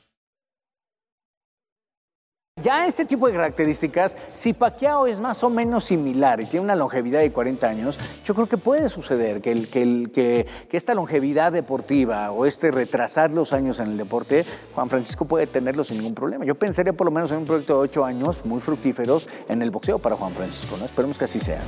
Ya 2.61 2.85
este 2.85 3.05
tipo 3.05 3.27
de 3.27 3.33
características, 3.33 4.15
si 4.33 4.53
Pacquiao 4.53 5.07
es 5.07 5.19
más 5.19 5.43
o 5.43 5.49
menos 5.49 5.85
similar 5.85 6.41
y 6.41 6.45
tiene 6.45 6.65
una 6.65 6.75
longevidad 6.75 7.21
de 7.21 7.31
40 7.31 7.67
años, 7.67 7.97
yo 8.23 8.35
creo 8.35 8.45
que 8.45 8.57
puede 8.57 8.89
suceder 8.89 9.41
que, 9.41 10.45
esta 10.71 10.93
longevidad 10.93 11.53
deportiva 11.53 12.29
o 12.31 12.45
este 12.45 12.69
retrasar 12.69 13.31
los 13.31 13.51
años 13.53 13.79
en 13.79 13.87
el 13.87 13.97
deporte, 13.97 14.45
Juan 14.75 14.89
Francisco 14.89 15.25
puede 15.25 15.47
tenerlo 15.47 15.83
sin 15.83 15.97
ningún 15.97 16.13
problema. 16.13 16.45
Yo 16.45 16.53
pensaría 16.53 16.93
por 16.93 17.05
lo 17.05 17.11
menos 17.11 17.31
en 17.31 17.37
un 17.37 17.45
proyecto 17.45 17.75
de 17.77 17.79
8 17.83 18.05
años 18.05 18.45
muy 18.45 18.61
fructíferos 18.61 19.27
en 19.47 19.61
el 19.61 19.71
boxeo 19.71 19.97
para 19.97 20.15
Juan 20.15 20.33
Francisco, 20.33 20.75
¿no? 20.77 20.85
Esperemos 20.85 21.17
que 21.17 21.25
así 21.25 21.39
sea. 21.39 21.61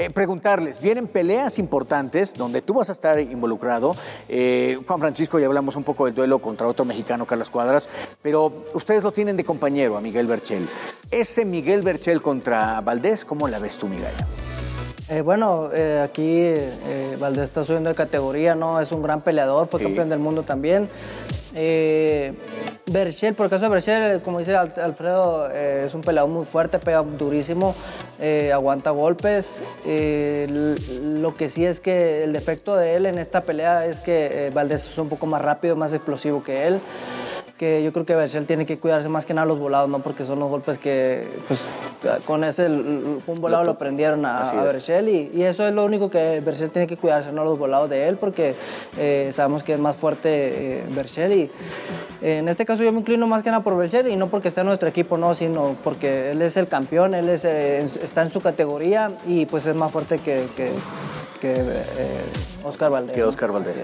Eh, 0.00 0.08
preguntarles, 0.08 0.80
vienen 0.80 1.06
peleas 1.06 1.58
importantes 1.58 2.32
donde 2.32 2.62
tú 2.62 2.72
vas 2.72 2.88
a 2.88 2.92
estar 2.92 3.20
involucrado. 3.20 3.94
Eh, 4.30 4.80
Juan 4.86 4.98
Francisco, 4.98 5.38
ya 5.38 5.44
hablamos 5.44 5.76
un 5.76 5.84
poco 5.84 6.06
del 6.06 6.14
duelo 6.14 6.38
contra 6.38 6.66
otro 6.66 6.86
mexicano, 6.86 7.26
Carlos 7.26 7.50
Cuadras, 7.50 7.86
pero 8.22 8.64
ustedes 8.72 9.02
lo 9.02 9.12
tienen 9.12 9.36
de 9.36 9.44
compañero 9.44 9.98
a 9.98 10.00
Miguel 10.00 10.26
Berchel. 10.26 10.66
Ese 11.10 11.44
Miguel 11.44 11.82
Berchel 11.82 12.22
contra 12.22 12.80
Valdés, 12.80 13.26
¿cómo 13.26 13.46
la 13.46 13.58
ves 13.58 13.76
tú, 13.76 13.88
Miguel? 13.88 14.14
Eh, 15.10 15.22
bueno, 15.22 15.70
eh, 15.74 16.00
aquí 16.04 16.38
eh, 16.38 17.16
Valdés 17.18 17.44
está 17.44 17.64
subiendo 17.64 17.90
de 17.90 17.96
categoría, 17.96 18.54
¿no? 18.54 18.80
Es 18.80 18.92
un 18.92 19.02
gran 19.02 19.22
peleador, 19.22 19.66
fue 19.66 19.80
Sí. 19.80 19.86
campeón 19.86 20.08
del 20.08 20.20
mundo 20.20 20.44
también. 20.44 20.88
Berchel, 22.86 23.34
por 23.34 23.46
el 23.46 23.50
caso 23.50 23.64
de 23.64 23.70
Berchel, 23.70 24.22
como 24.22 24.38
dice 24.38 24.54
Al- 24.54 24.72
Alfredo, 24.80 25.50
es 25.50 25.92
un 25.94 26.00
peleador 26.02 26.30
muy 26.30 26.44
fuerte, 26.46 26.78
pega 26.78 27.02
durísimo, 27.02 27.74
aguanta 28.54 28.90
golpes. 28.90 29.64
Lo 29.84 31.34
que 31.34 31.48
sí 31.48 31.66
es 31.66 31.80
que 31.80 32.22
el 32.22 32.32
defecto 32.32 32.76
de 32.76 32.94
él 32.94 33.06
en 33.06 33.18
esta 33.18 33.40
pelea 33.40 33.86
es 33.86 33.98
que 33.98 34.52
Valdés 34.54 34.86
es 34.86 34.96
un 34.98 35.08
poco 35.08 35.26
más 35.26 35.42
rápido, 35.42 35.74
más 35.74 35.92
explosivo 35.92 36.44
que 36.44 36.68
él 36.68 36.78
que 37.60 37.82
yo 37.82 37.92
creo 37.92 38.06
que 38.06 38.14
Berchel 38.14 38.46
tiene 38.46 38.64
que 38.64 38.78
cuidarse 38.78 39.10
más 39.10 39.26
que 39.26 39.34
nada 39.34 39.46
los 39.46 39.58
volados, 39.58 39.86
¿no? 39.90 39.98
Porque 39.98 40.24
son 40.24 40.38
los 40.38 40.48
golpes 40.48 40.78
que, 40.78 41.28
pues, 41.46 41.66
con 42.24 42.42
ese, 42.42 42.66
un 42.68 43.38
volado 43.38 43.64
lo 43.64 43.76
prendieron 43.76 44.24
a, 44.24 44.48
a. 44.48 44.64
Berchel 44.64 45.10
y, 45.10 45.30
y 45.34 45.42
eso 45.42 45.68
es 45.68 45.74
lo 45.74 45.84
único 45.84 46.10
que 46.10 46.40
Berchel 46.40 46.70
tiene 46.70 46.86
que 46.86 46.96
cuidarse, 46.96 47.32
no 47.32 47.44
los 47.44 47.58
volados 47.58 47.90
de 47.90 48.08
él, 48.08 48.16
porque 48.16 48.54
eh, 48.96 49.28
sabemos 49.32 49.62
que 49.62 49.74
es 49.74 49.78
más 49.78 49.94
fuerte 49.94 50.78
eh, 50.78 50.84
Berchel 50.88 51.34
y 51.34 51.50
eh, 52.22 52.38
en 52.38 52.48
este 52.48 52.64
caso 52.64 52.82
yo 52.82 52.92
me 52.92 53.00
inclino 53.00 53.26
más 53.26 53.42
que 53.42 53.50
nada 53.50 53.62
por 53.62 53.76
Berchel 53.76 54.08
y 54.08 54.16
no 54.16 54.28
porque 54.28 54.48
esté 54.48 54.62
en 54.62 54.66
nuestro 54.68 54.88
equipo, 54.88 55.18
no, 55.18 55.34
sino 55.34 55.76
porque 55.84 56.30
él 56.30 56.40
es 56.40 56.56
el 56.56 56.66
campeón, 56.66 57.12
él 57.12 57.28
es, 57.28 57.44
eh, 57.44 57.82
está 57.82 58.22
en 58.22 58.32
su 58.32 58.40
categoría 58.40 59.10
y 59.26 59.44
pues 59.44 59.66
es 59.66 59.74
más 59.74 59.92
fuerte 59.92 60.18
que, 60.18 60.46
que, 60.56 60.70
que, 61.40 61.54
eh, 61.54 62.22
Oscar 62.62 62.90
Valdez. 62.90 63.14
Que. 63.14 63.24
Oscar 63.24 63.50
Valdés. 63.52 63.76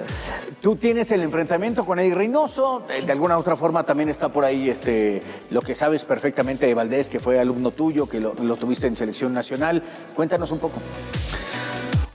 Tú 0.60 0.76
tienes 0.76 1.10
el 1.10 1.22
enfrentamiento 1.22 1.84
con 1.84 1.98
Eddie 1.98 2.14
Reynoso, 2.14 2.84
eh, 2.90 3.02
de 3.04 3.12
alguna 3.12 3.38
otra 3.38 3.56
forma 3.56 3.82
también 3.84 4.08
está 4.08 4.28
por 4.28 4.44
ahí 4.44 4.70
este, 4.70 5.22
lo 5.50 5.62
que 5.62 5.74
sabes 5.74 6.04
perfectamente 6.04 6.66
de 6.66 6.74
Valdés, 6.74 7.08
que 7.08 7.18
fue 7.18 7.40
alumno 7.40 7.70
tuyo, 7.70 8.08
que 8.08 8.20
lo, 8.20 8.34
lo 8.34 8.56
tuviste 8.56 8.86
en 8.86 8.96
selección 8.96 9.32
nacional. 9.32 9.82
Cuéntanos 10.14 10.50
un 10.50 10.58
poco. 10.58 10.80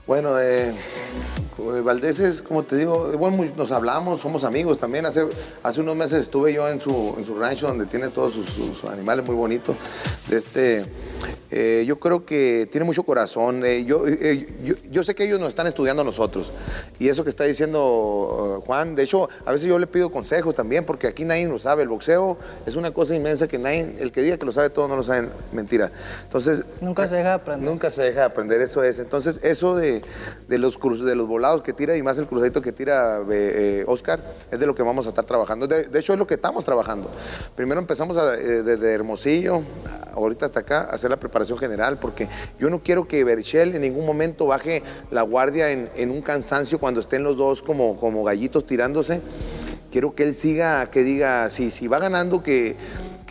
Bueno, 0.06 0.38
eh, 0.40 0.72
Valdés 1.82 2.18
es, 2.18 2.42
como 2.42 2.62
te 2.62 2.76
digo, 2.76 3.10
eh, 3.12 3.16
bueno, 3.16 3.44
nos 3.56 3.70
hablamos, 3.72 4.20
somos 4.20 4.44
amigos 4.44 4.78
también. 4.78 5.06
Hace, 5.06 5.26
hace 5.62 5.80
unos 5.80 5.96
meses 5.96 6.22
estuve 6.22 6.52
yo 6.52 6.68
en 6.68 6.80
su, 6.80 7.14
en 7.18 7.24
su 7.24 7.38
rancho 7.38 7.68
donde 7.68 7.86
tiene 7.86 8.08
todos 8.08 8.32
sus, 8.34 8.46
sus 8.50 8.84
animales 8.84 9.24
muy 9.26 9.34
bonitos. 9.36 9.76
Este, 10.30 10.84
eh, 11.50 11.84
yo 11.86 12.00
creo 12.00 12.24
que 12.24 12.66
tiene 12.72 12.84
mucho 12.86 13.02
corazón. 13.02 13.64
eh, 13.64 13.84
yo, 13.84 14.06
eh, 14.06 14.48
yo, 14.64 14.74
yo 14.90 15.04
sé 15.04 15.14
que 15.14 15.24
ellos 15.24 15.38
nos 15.38 15.50
están 15.50 15.66
estudiando 15.66 16.00
a 16.02 16.04
nosotros. 16.04 16.50
Y 16.98 17.08
eso 17.08 17.24
que 17.24 17.30
está 17.30 17.44
diciendo 17.44 18.58
eh, 18.58 18.64
Juan, 18.66 18.94
de 18.94 19.02
hecho, 19.02 19.28
a 19.44 19.52
veces 19.52 19.68
yo 19.68 19.78
le 19.78 19.86
pido 19.86 20.10
consejos 20.10 20.54
también, 20.54 20.86
porque 20.86 21.06
aquí 21.06 21.24
nadie 21.24 21.46
lo 21.46 21.58
sabe. 21.58 21.82
El 21.82 21.88
boxeo 21.90 22.38
es 22.64 22.74
una 22.76 22.90
cosa 22.92 23.14
inmensa 23.14 23.48
que 23.48 23.58
nadie, 23.58 23.96
el 24.00 24.12
que 24.12 24.22
diga 24.22 24.38
que 24.38 24.46
lo 24.46 24.52
sabe 24.52 24.70
todo 24.70 24.88
no 24.88 24.96
lo 24.96 25.02
sabe, 25.02 25.28
mentira. 25.52 25.90
Entonces, 26.24 26.64
Nunca 26.80 27.06
se 27.06 27.16
deja 27.16 27.28
de 27.28 27.34
aprender. 27.34 27.70
Nunca 27.70 27.90
se 27.90 28.02
deja 28.02 28.20
de 28.20 28.26
aprender, 28.26 28.60
eso 28.62 28.82
es. 28.82 28.98
Entonces, 28.98 29.38
eso 29.42 29.76
de, 29.76 30.00
de 30.48 30.58
los 30.58 30.78
de 31.04 31.14
los 31.14 31.26
volados 31.28 31.51
que 31.60 31.72
tira 31.72 31.96
y 31.96 32.02
más 32.02 32.16
el 32.18 32.26
cruzadito 32.26 32.62
que 32.62 32.72
tira 32.72 33.18
eh, 33.18 33.24
eh, 33.30 33.84
Oscar, 33.86 34.20
es 34.50 34.58
de 34.58 34.66
lo 34.66 34.74
que 34.74 34.82
vamos 34.82 35.06
a 35.06 35.10
estar 35.10 35.24
trabajando. 35.24 35.66
De, 35.66 35.86
hecho, 35.98 36.12
es 36.12 36.18
lo 36.18 36.26
que 36.26 36.34
estamos 36.34 36.64
trabajando. 36.64 37.10
Primero 37.56 37.80
empezamos 37.80 38.16
eh, 38.16 38.62
desde 38.62 38.92
Hermosillo, 38.92 39.62
ahorita 40.14 40.46
hasta 40.46 40.60
acá, 40.60 40.82
a 40.82 40.94
hacer 40.94 41.10
la 41.10 41.16
preparación 41.16 41.58
general, 41.58 41.98
porque 41.98 42.28
yo 42.58 42.70
no 42.70 42.78
quiero 42.78 43.08
que 43.08 43.24
Berchel 43.24 43.74
en 43.74 43.82
ningún 43.82 44.06
momento 44.06 44.46
baje 44.46 44.82
la 45.10 45.22
guardia 45.22 45.70
en, 45.70 45.90
en 45.96 46.10
un 46.10 46.22
cansancio 46.22 46.78
cuando 46.78 47.00
estén 47.00 47.24
los 47.24 47.36
dos 47.36 47.62
como, 47.62 47.98
como 47.98 48.24
gallitos 48.24 48.66
tirándose. 48.66 49.20
Quiero 49.90 50.14
que 50.14 50.22
él 50.22 50.34
siga, 50.34 50.86
que 50.90 51.02
diga, 51.02 51.50
si, 51.50 51.70
si 51.70 51.86
va 51.86 51.98
ganando, 51.98 52.42
que, 52.42 52.76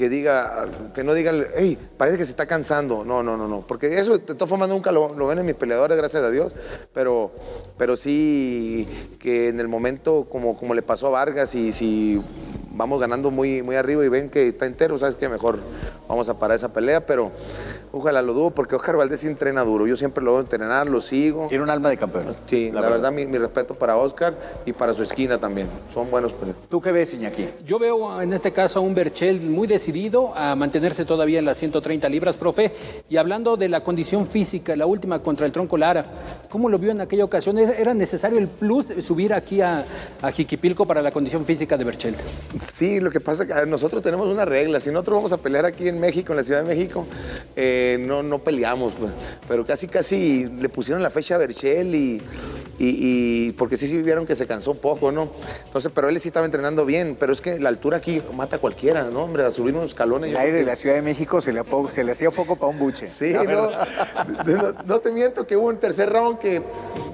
que 0.01 0.09
diga, 0.09 0.65
que 0.95 1.03
no 1.03 1.13
diga, 1.13 1.31
hey, 1.55 1.77
parece 1.95 2.17
que 2.17 2.25
se 2.25 2.31
está 2.31 2.47
cansando. 2.47 3.05
No, 3.05 3.21
no, 3.21 3.37
no, 3.37 3.47
no. 3.47 3.61
Porque 3.61 3.99
eso, 3.99 4.17
de 4.17 4.33
todas 4.33 4.49
formas, 4.49 4.67
nunca 4.67 4.91
lo, 4.91 5.13
lo 5.13 5.27
ven 5.27 5.37
en 5.37 5.45
mis 5.45 5.53
peleadores, 5.53 5.95
gracias 5.95 6.23
a 6.23 6.31
Dios. 6.31 6.53
Pero, 6.91 7.29
pero 7.77 7.95
sí 7.95 8.87
que 9.19 9.49
en 9.49 9.59
el 9.59 9.67
momento, 9.67 10.25
como, 10.27 10.57
como 10.57 10.73
le 10.73 10.81
pasó 10.81 11.05
a 11.05 11.09
Vargas, 11.11 11.53
y 11.53 11.71
si 11.71 12.19
vamos 12.71 12.99
ganando 12.99 13.29
muy, 13.29 13.61
muy 13.61 13.75
arriba 13.75 14.03
y 14.03 14.09
ven 14.09 14.31
que 14.31 14.47
está 14.47 14.65
entero, 14.65 14.97
sabes 14.97 15.17
que 15.17 15.29
mejor 15.29 15.59
vamos 16.07 16.27
a 16.29 16.33
parar 16.33 16.57
esa 16.57 16.73
pelea. 16.73 17.05
Pero 17.05 17.29
ojalá 17.91 18.21
lo 18.21 18.33
dudo, 18.33 18.51
porque 18.51 18.75
Oscar 18.75 18.97
Valdés 18.97 19.21
sí 19.21 19.27
entrena 19.27 19.63
duro. 19.63 19.87
Yo 19.87 19.97
siempre 19.97 20.23
lo 20.23 20.31
voy 20.31 20.39
a 20.39 20.41
entrenar, 20.41 20.87
lo 20.87 21.01
sigo. 21.01 21.47
Tiene 21.47 21.63
un 21.63 21.69
alma 21.69 21.89
de 21.89 21.97
campeón. 21.97 22.35
Sí, 22.47 22.71
la, 22.71 22.81
verdad, 22.81 23.11
mi, 23.11 23.25
mi 23.25 23.37
respeto 23.37 23.73
para 23.73 23.97
Oscar 23.97 24.35
y 24.65 24.73
para 24.73 24.93
su 24.93 25.03
esquina 25.03 25.37
también. 25.37 25.67
Son 25.93 26.09
buenos. 26.09 26.33
¿Tú 26.69 26.81
qué 26.81 26.91
ves, 26.91 27.13
Iñaki? 27.13 27.47
Yo 27.65 27.79
veo 27.79 28.21
en 28.21 28.33
este 28.33 28.51
caso 28.51 28.79
a 28.79 28.81
un 28.81 28.95
Berchel 28.95 29.41
muy 29.41 29.67
decidido 29.67 30.33
a 30.35 30.55
mantenerse 30.55 31.05
todavía 31.05 31.39
en 31.39 31.45
las 31.45 31.57
130 31.57 32.07
libras, 32.09 32.35
profe. 32.35 32.71
Y 33.09 33.17
hablando 33.17 33.57
de 33.57 33.69
la 33.69 33.81
condición 33.81 34.25
física, 34.25 34.75
la 34.75 34.85
última 34.85 35.19
contra 35.19 35.45
el 35.45 35.51
Tronco 35.51 35.77
Lara, 35.77 36.05
¿cómo 36.49 36.69
lo 36.69 36.77
vio 36.77 36.91
en 36.91 37.01
aquella 37.01 37.25
ocasión? 37.25 37.57
¿Era 37.57 37.93
necesario 37.93 38.39
el 38.39 38.47
plus 38.47 38.87
subir 39.01 39.33
aquí 39.33 39.61
a, 39.61 39.85
a 40.21 40.31
Jiquipilco 40.31 40.85
para 40.85 41.01
la 41.01 41.11
condición 41.11 41.45
física 41.45 41.77
de 41.77 41.83
Berchel? 41.83 42.15
Sí, 42.73 42.99
lo 42.99 43.11
que 43.11 43.19
pasa 43.19 43.43
es 43.43 43.53
que 43.53 43.65
nosotros 43.65 44.01
tenemos 44.01 44.27
una 44.27 44.45
regla. 44.45 44.79
Si 44.79 44.89
nosotros 44.89 45.15
vamos 45.15 45.31
a 45.33 45.37
pelear 45.37 45.65
aquí 45.65 45.87
en 45.87 45.99
México, 45.99 46.33
en 46.33 46.37
la 46.37 46.43
Ciudad 46.43 46.61
de 46.61 46.67
México, 46.67 47.05
eh, 47.55 47.80
no, 47.99 48.23
no 48.23 48.39
peleamos. 48.39 48.93
pues. 48.99 49.11
Pero 49.47 49.65
casi, 49.65 49.87
casi 49.87 50.45
le 50.45 50.69
pusieron 50.69 51.01
la 51.03 51.09
fecha 51.09 51.35
a 51.35 51.37
Berchel 51.37 51.93
y, 51.95 52.21
y- 52.79 52.97
y- 53.47 53.51
porque 53.53 53.77
sí, 53.77 53.87
sí 53.87 54.01
vieron 54.01 54.25
que 54.25 54.35
se 54.35 54.47
cansó 54.47 54.73
poco, 54.73 55.11
¿no? 55.11 55.27
Entonces, 55.65 55.91
pero 55.93 56.09
él 56.09 56.19
sí 56.19 56.29
estaba 56.29 56.45
entrenando 56.45 56.85
bien. 56.85 57.15
Pero 57.19 57.33
es 57.33 57.41
que 57.41 57.59
la 57.59 57.69
altura 57.69 57.97
aquí 57.97 58.21
mata 58.35 58.55
a 58.55 58.59
cualquiera, 58.59 59.03
¿no? 59.11 59.23
Hombre, 59.23 59.43
a 59.43 59.51
subir 59.51 59.73
unos 59.75 59.87
escalones. 59.87 60.31
El 60.31 60.37
aire 60.37 60.59
de 60.59 60.65
la 60.65 60.75
Ciudad 60.75 60.95
de 60.95 61.01
México 61.01 61.41
se 61.41 61.53
le, 61.53 61.61
se 61.89 62.03
le 62.03 62.11
hacía 62.13 62.31
poco 62.31 62.55
para 62.55 62.67
un 62.71 62.79
buche. 62.79 63.07
Sí, 63.07 63.33
no, 63.33 63.69
no, 64.45 64.73
no 64.85 64.99
te 64.99 65.11
miento 65.11 65.45
que 65.45 65.55
hubo 65.57 65.67
un 65.67 65.77
tercer 65.77 66.09
round 66.11 66.39
que 66.39 66.61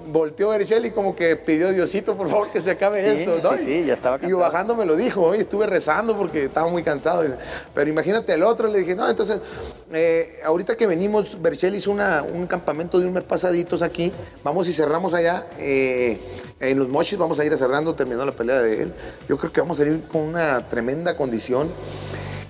volteó 0.10 0.50
Berchel 0.50 0.86
y 0.86 0.92
como 0.92 1.16
que 1.16 1.36
pidió 1.36 1.72
Diosito, 1.74 2.16
por 2.16 2.30
favor, 2.30 2.50
que 2.50 2.62
se 2.62 2.72
acabe 2.72 3.02
Sí, 3.02 3.20
esto. 3.24 3.40
¿no? 3.52 3.58
sí, 3.58 3.64
sí, 3.66 3.84
ya 3.86 3.94
estaba 3.94 4.16
Y 4.16 4.20
cansado. 4.22 4.40
bajando 4.42 4.76
me 4.76 4.86
lo 4.86 4.96
dijo, 4.96 5.22
oye, 5.22 5.42
estuve 5.42 5.68
rezando 5.68 6.16
porque 6.16 6.46
estaba 6.46 6.70
muy 6.70 6.82
cansado. 6.82 7.26
Pero 7.74 7.90
imagínate 7.90 8.34
el 8.34 8.44
otro, 8.44 8.68
le 8.70 8.80
dije, 8.80 8.96
no, 8.96 9.10
entonces, 9.10 9.40
eh, 9.92 10.40
ahorita 10.46 10.57
que 10.66 10.88
venimos, 10.88 11.42
Berchel 11.42 11.76
hizo 11.76 11.92
un 11.92 12.48
campamento 12.48 13.00
de 13.00 13.06
un 13.06 13.14
mes 13.14 13.24
pasaditos 13.24 13.82
aquí, 13.82 14.12
vamos 14.44 14.68
y 14.68 14.74
cerramos 14.74 15.14
allá. 15.14 15.48
eh, 15.58 16.20
en 16.60 16.80
los 16.80 16.90
mochis 16.90 17.20
vamos 17.20 17.40
a 17.40 17.46
ir 17.46 17.56
cerrando, 17.56 17.94
terminó 17.94 18.26
la 18.26 18.32
pelea 18.32 18.62
de 18.62 18.84
él. 18.84 18.94
Yo 19.30 19.38
creo 19.38 19.52
que 19.52 19.62
vamos 19.62 19.80
a 19.80 19.84
ir 19.86 20.02
con 20.12 20.22
una 20.22 20.68
tremenda 20.68 21.16
condición. 21.16 21.70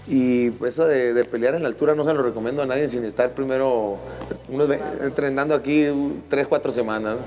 Y 0.10 0.52
eso 0.66 0.86
de, 0.86 1.14
de 1.14 1.24
pelear 1.26 1.56
en 1.56 1.64
la 1.64 1.68
altura 1.68 1.94
no 1.94 2.06
se 2.06 2.14
lo 2.14 2.24
recomiendo 2.24 2.62
a 2.62 2.66
nadie 2.66 2.88
sin 2.88 3.04
estar 3.04 3.32
primero 3.32 3.98
unos 4.48 4.70
entrenando 5.02 5.54
aquí 5.54 5.86
tres, 6.30 6.48
cuatro 6.48 6.72
semanas. 6.72 7.18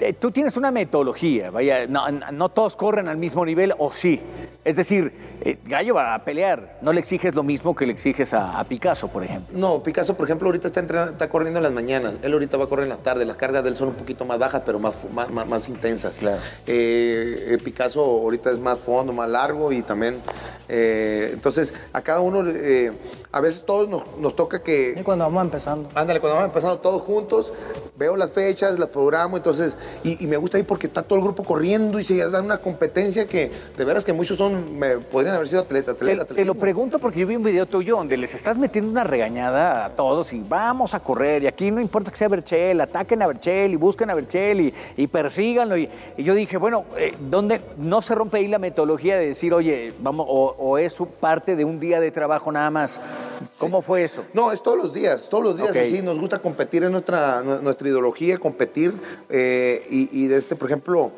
Eh, 0.00 0.12
Tú 0.12 0.30
tienes 0.32 0.56
una 0.56 0.70
metodología, 0.72 1.50
vaya, 1.50 1.86
no, 1.86 2.04
no 2.10 2.48
todos 2.48 2.74
corren 2.76 3.06
al 3.08 3.16
mismo 3.16 3.46
nivel, 3.46 3.72
o 3.78 3.90
sí. 3.92 4.20
Es 4.64 4.76
decir, 4.76 5.12
eh, 5.42 5.58
Gallo 5.64 5.94
va 5.94 6.14
a 6.14 6.24
pelear, 6.24 6.78
no 6.82 6.92
le 6.92 6.98
exiges 6.98 7.34
lo 7.34 7.42
mismo 7.42 7.76
que 7.76 7.86
le 7.86 7.92
exiges 7.92 8.32
a, 8.34 8.58
a 8.58 8.64
Picasso, 8.64 9.08
por 9.08 9.22
ejemplo. 9.22 9.56
No, 9.56 9.82
Picasso, 9.82 10.14
por 10.16 10.26
ejemplo, 10.26 10.48
ahorita 10.48 10.68
está, 10.68 10.80
entrenando- 10.80 11.12
está 11.12 11.28
corriendo 11.28 11.58
en 11.58 11.62
las 11.64 11.72
mañanas. 11.72 12.14
Él 12.22 12.32
ahorita 12.32 12.56
va 12.56 12.64
a 12.64 12.66
correr 12.66 12.84
en 12.84 12.88
la 12.88 12.96
tarde. 12.96 13.24
Las 13.26 13.36
cargas 13.36 13.62
de 13.62 13.70
él 13.70 13.76
son 13.76 13.88
un 13.88 13.94
poquito 13.94 14.24
más 14.24 14.38
bajas, 14.38 14.62
pero 14.64 14.78
más, 14.78 14.94
más, 15.12 15.30
más, 15.30 15.46
más 15.46 15.68
intensas. 15.68 16.16
Claro. 16.16 16.38
Eh, 16.66 17.58
Picasso 17.62 18.00
ahorita 18.02 18.50
es 18.50 18.58
más 18.58 18.78
fondo, 18.78 19.12
más 19.12 19.28
largo 19.28 19.70
y 19.70 19.82
también. 19.82 20.16
Eh, 20.68 21.30
entonces, 21.32 21.72
a 21.92 22.00
cada 22.02 22.20
uno. 22.20 22.48
eh, 22.48 22.92
a 23.34 23.40
veces 23.40 23.64
todos 23.66 23.88
nos, 23.88 24.04
nos 24.18 24.36
toca 24.36 24.62
que... 24.62 24.94
Y 24.96 25.02
cuando 25.02 25.24
vamos 25.24 25.42
empezando. 25.42 25.88
Ándale, 25.92 26.20
cuando 26.20 26.36
vamos 26.36 26.50
empezando 26.50 26.78
todos 26.78 27.02
juntos, 27.02 27.52
veo 27.96 28.16
las 28.16 28.30
fechas, 28.30 28.78
las 28.78 28.90
programo, 28.90 29.36
entonces, 29.36 29.76
y, 30.04 30.22
y 30.22 30.28
me 30.28 30.36
gusta 30.36 30.56
ir 30.56 30.64
porque 30.64 30.86
está 30.86 31.02
todo 31.02 31.18
el 31.18 31.24
grupo 31.24 31.42
corriendo 31.42 31.98
y 31.98 32.04
se 32.04 32.16
dan 32.30 32.44
una 32.44 32.58
competencia 32.58 33.26
que 33.26 33.50
de 33.76 33.84
veras 33.84 34.04
que 34.04 34.12
muchos 34.12 34.38
son, 34.38 34.78
me, 34.78 34.98
podrían 34.98 35.34
haber 35.34 35.48
sido 35.48 35.62
atletas. 35.62 35.96
Te, 35.96 36.04
atleta, 36.04 36.26
te 36.26 36.44
lo 36.44 36.54
pregunto 36.54 37.00
porque 37.00 37.18
yo 37.18 37.26
vi 37.26 37.34
un 37.34 37.42
video 37.42 37.66
tuyo 37.66 37.96
donde 37.96 38.16
les 38.16 38.36
estás 38.36 38.56
metiendo 38.56 38.88
una 38.88 39.02
regañada 39.02 39.86
a 39.86 39.90
todos 39.90 40.32
y 40.32 40.40
vamos 40.48 40.94
a 40.94 41.00
correr 41.00 41.42
y 41.42 41.48
aquí 41.48 41.72
no 41.72 41.80
importa 41.80 42.12
que 42.12 42.16
sea 42.16 42.28
Berchel, 42.28 42.80
ataquen 42.80 43.20
a 43.20 43.26
Berchel 43.26 43.72
y 43.72 43.76
busquen 43.76 44.10
a 44.10 44.14
Berchel 44.14 44.60
y, 44.60 44.74
y 44.96 45.08
persíganlo. 45.08 45.76
Y, 45.76 45.88
y 46.16 46.22
yo 46.22 46.34
dije, 46.34 46.56
bueno, 46.56 46.84
eh, 46.96 47.12
¿dónde 47.18 47.60
no 47.78 48.00
se 48.00 48.14
rompe 48.14 48.38
ahí 48.38 48.46
la 48.46 48.60
metodología 48.60 49.16
de 49.16 49.26
decir, 49.26 49.52
oye, 49.52 49.92
vamos, 49.98 50.24
o, 50.28 50.54
o 50.56 50.78
es 50.78 50.96
parte 51.18 51.56
de 51.56 51.64
un 51.64 51.80
día 51.80 51.98
de 51.98 52.12
trabajo 52.12 52.52
nada 52.52 52.70
más? 52.70 53.00
¿Cómo 53.58 53.82
fue 53.82 54.04
eso? 54.04 54.24
No, 54.32 54.52
es 54.52 54.62
todos 54.62 54.76
los 54.78 54.92
días, 54.92 55.28
todos 55.28 55.44
los 55.44 55.56
días 55.56 55.70
Ok. 55.70 55.76
así, 55.76 56.02
nos 56.02 56.18
gusta 56.18 56.38
competir 56.40 56.84
en 56.84 56.92
nuestra, 56.92 57.42
nu- 57.42 57.60
nuestra 57.62 57.88
ideología, 57.88 58.38
competir, 58.38 58.94
eh, 59.28 59.86
y, 59.90 60.24
y 60.24 60.26
de 60.28 60.36
este, 60.38 60.56
por 60.56 60.68
ejemplo, 60.68 61.10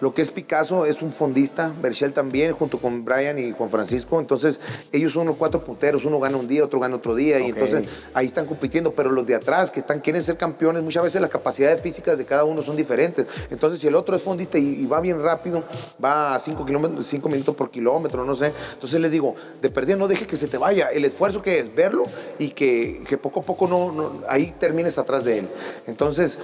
lo 0.00 0.14
que 0.14 0.22
es 0.22 0.30
Picasso 0.30 0.86
es 0.86 1.02
un 1.02 1.12
fondista, 1.12 1.72
Berchel 1.82 2.12
también, 2.12 2.52
junto 2.52 2.78
con 2.78 3.04
Brian 3.04 3.38
y 3.38 3.52
Juan 3.52 3.68
Francisco, 3.70 4.20
entonces 4.20 4.60
ellos 4.92 5.12
son 5.12 5.26
los 5.26 5.36
cuatro 5.36 5.60
punteros, 5.64 6.04
uno 6.04 6.20
gana 6.20 6.36
un 6.36 6.46
día, 6.46 6.64
otro 6.64 6.78
gana 6.80 6.96
otro 6.96 7.14
día, 7.14 7.38
y 7.40 7.44
Ok. 7.44 7.48
entonces 7.58 7.88
ahí 8.14 8.26
están 8.26 8.46
compitiendo, 8.46 8.92
pero 8.92 9.10
los 9.10 9.26
de 9.26 9.34
atrás 9.34 9.70
que 9.70 9.80
están, 9.80 10.00
quieren 10.00 10.22
ser 10.22 10.36
campeones, 10.36 10.82
muchas 10.82 11.02
veces 11.02 11.20
las 11.20 11.30
capacidades 11.30 11.80
físicas 11.80 12.16
de 12.16 12.24
cada 12.24 12.44
uno 12.44 12.62
son 12.62 12.76
diferentes, 12.76 13.26
entonces 13.50 13.80
si 13.80 13.86
el 13.88 13.94
otro 13.94 14.14
es 14.14 14.22
fondista 14.22 14.56
y, 14.58 14.66
y 14.82 14.86
va 14.86 15.00
bien 15.00 15.22
rápido, 15.22 15.64
va 16.02 16.34
a 16.34 16.38
5 16.38 16.64
kilómetros, 16.64 17.06
cinco 17.06 17.28
minutos 17.28 17.54
por 17.56 17.70
kilómetro, 17.70 18.24
no 18.24 18.36
sé, 18.36 18.52
entonces 18.74 19.00
les 19.00 19.10
digo, 19.10 19.34
de 19.60 19.68
perdida 19.68 19.96
no 19.96 20.06
deje 20.08 20.26
que 20.26 20.36
se 20.36 20.46
te 20.48 20.58
vaya, 20.58 20.88
el 20.88 21.04
esfuerzo 21.04 21.42
que 21.42 21.58
es 21.58 21.74
verlo 21.74 22.04
y 22.38 22.50
que, 22.50 23.02
que 23.08 23.18
poco 23.18 23.40
a 23.40 23.42
poco 23.42 23.66
no, 23.66 23.90
no- 23.92 24.12
ahí 24.28 24.54
termines 24.58 24.96
atrás 24.98 25.24
de 25.24 25.38
él. 25.40 25.48
Entonces, 25.86 26.38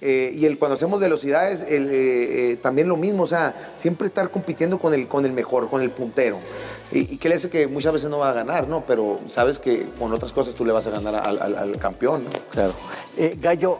eh, 0.00 0.32
y 0.36 0.46
el, 0.46 0.58
cuando 0.58 0.74
hacemos 0.76 1.00
velocidades, 1.00 1.62
el, 1.68 1.88
eh, 1.90 2.52
eh, 2.52 2.56
también 2.62 2.88
lo 2.88 2.96
mismo, 3.00 3.24
o 3.24 3.26
sea, 3.26 3.72
siempre 3.76 4.06
estar 4.06 4.30
compitiendo 4.30 4.78
con 4.78 4.94
el, 4.94 5.08
con 5.08 5.24
el 5.24 5.32
mejor, 5.32 5.68
con 5.68 5.82
el 5.82 5.90
puntero. 5.90 6.38
Y, 6.92 7.14
y 7.14 7.16
que 7.18 7.28
le 7.28 7.36
hace 7.36 7.50
que 7.50 7.66
muchas 7.66 7.92
veces 7.92 8.10
no 8.10 8.18
va 8.18 8.30
a 8.30 8.32
ganar, 8.32 8.68
¿no? 8.68 8.84
Pero 8.86 9.20
sabes 9.28 9.58
que 9.58 9.86
con 9.98 10.12
otras 10.12 10.32
cosas 10.32 10.54
tú 10.54 10.64
le 10.64 10.72
vas 10.72 10.86
a 10.86 10.90
ganar 10.90 11.26
al, 11.26 11.78
campeón, 11.78 12.24
¿no? 12.24 12.30
Claro. 12.50 12.74
Eh, 13.16 13.36
Gallo, 13.40 13.78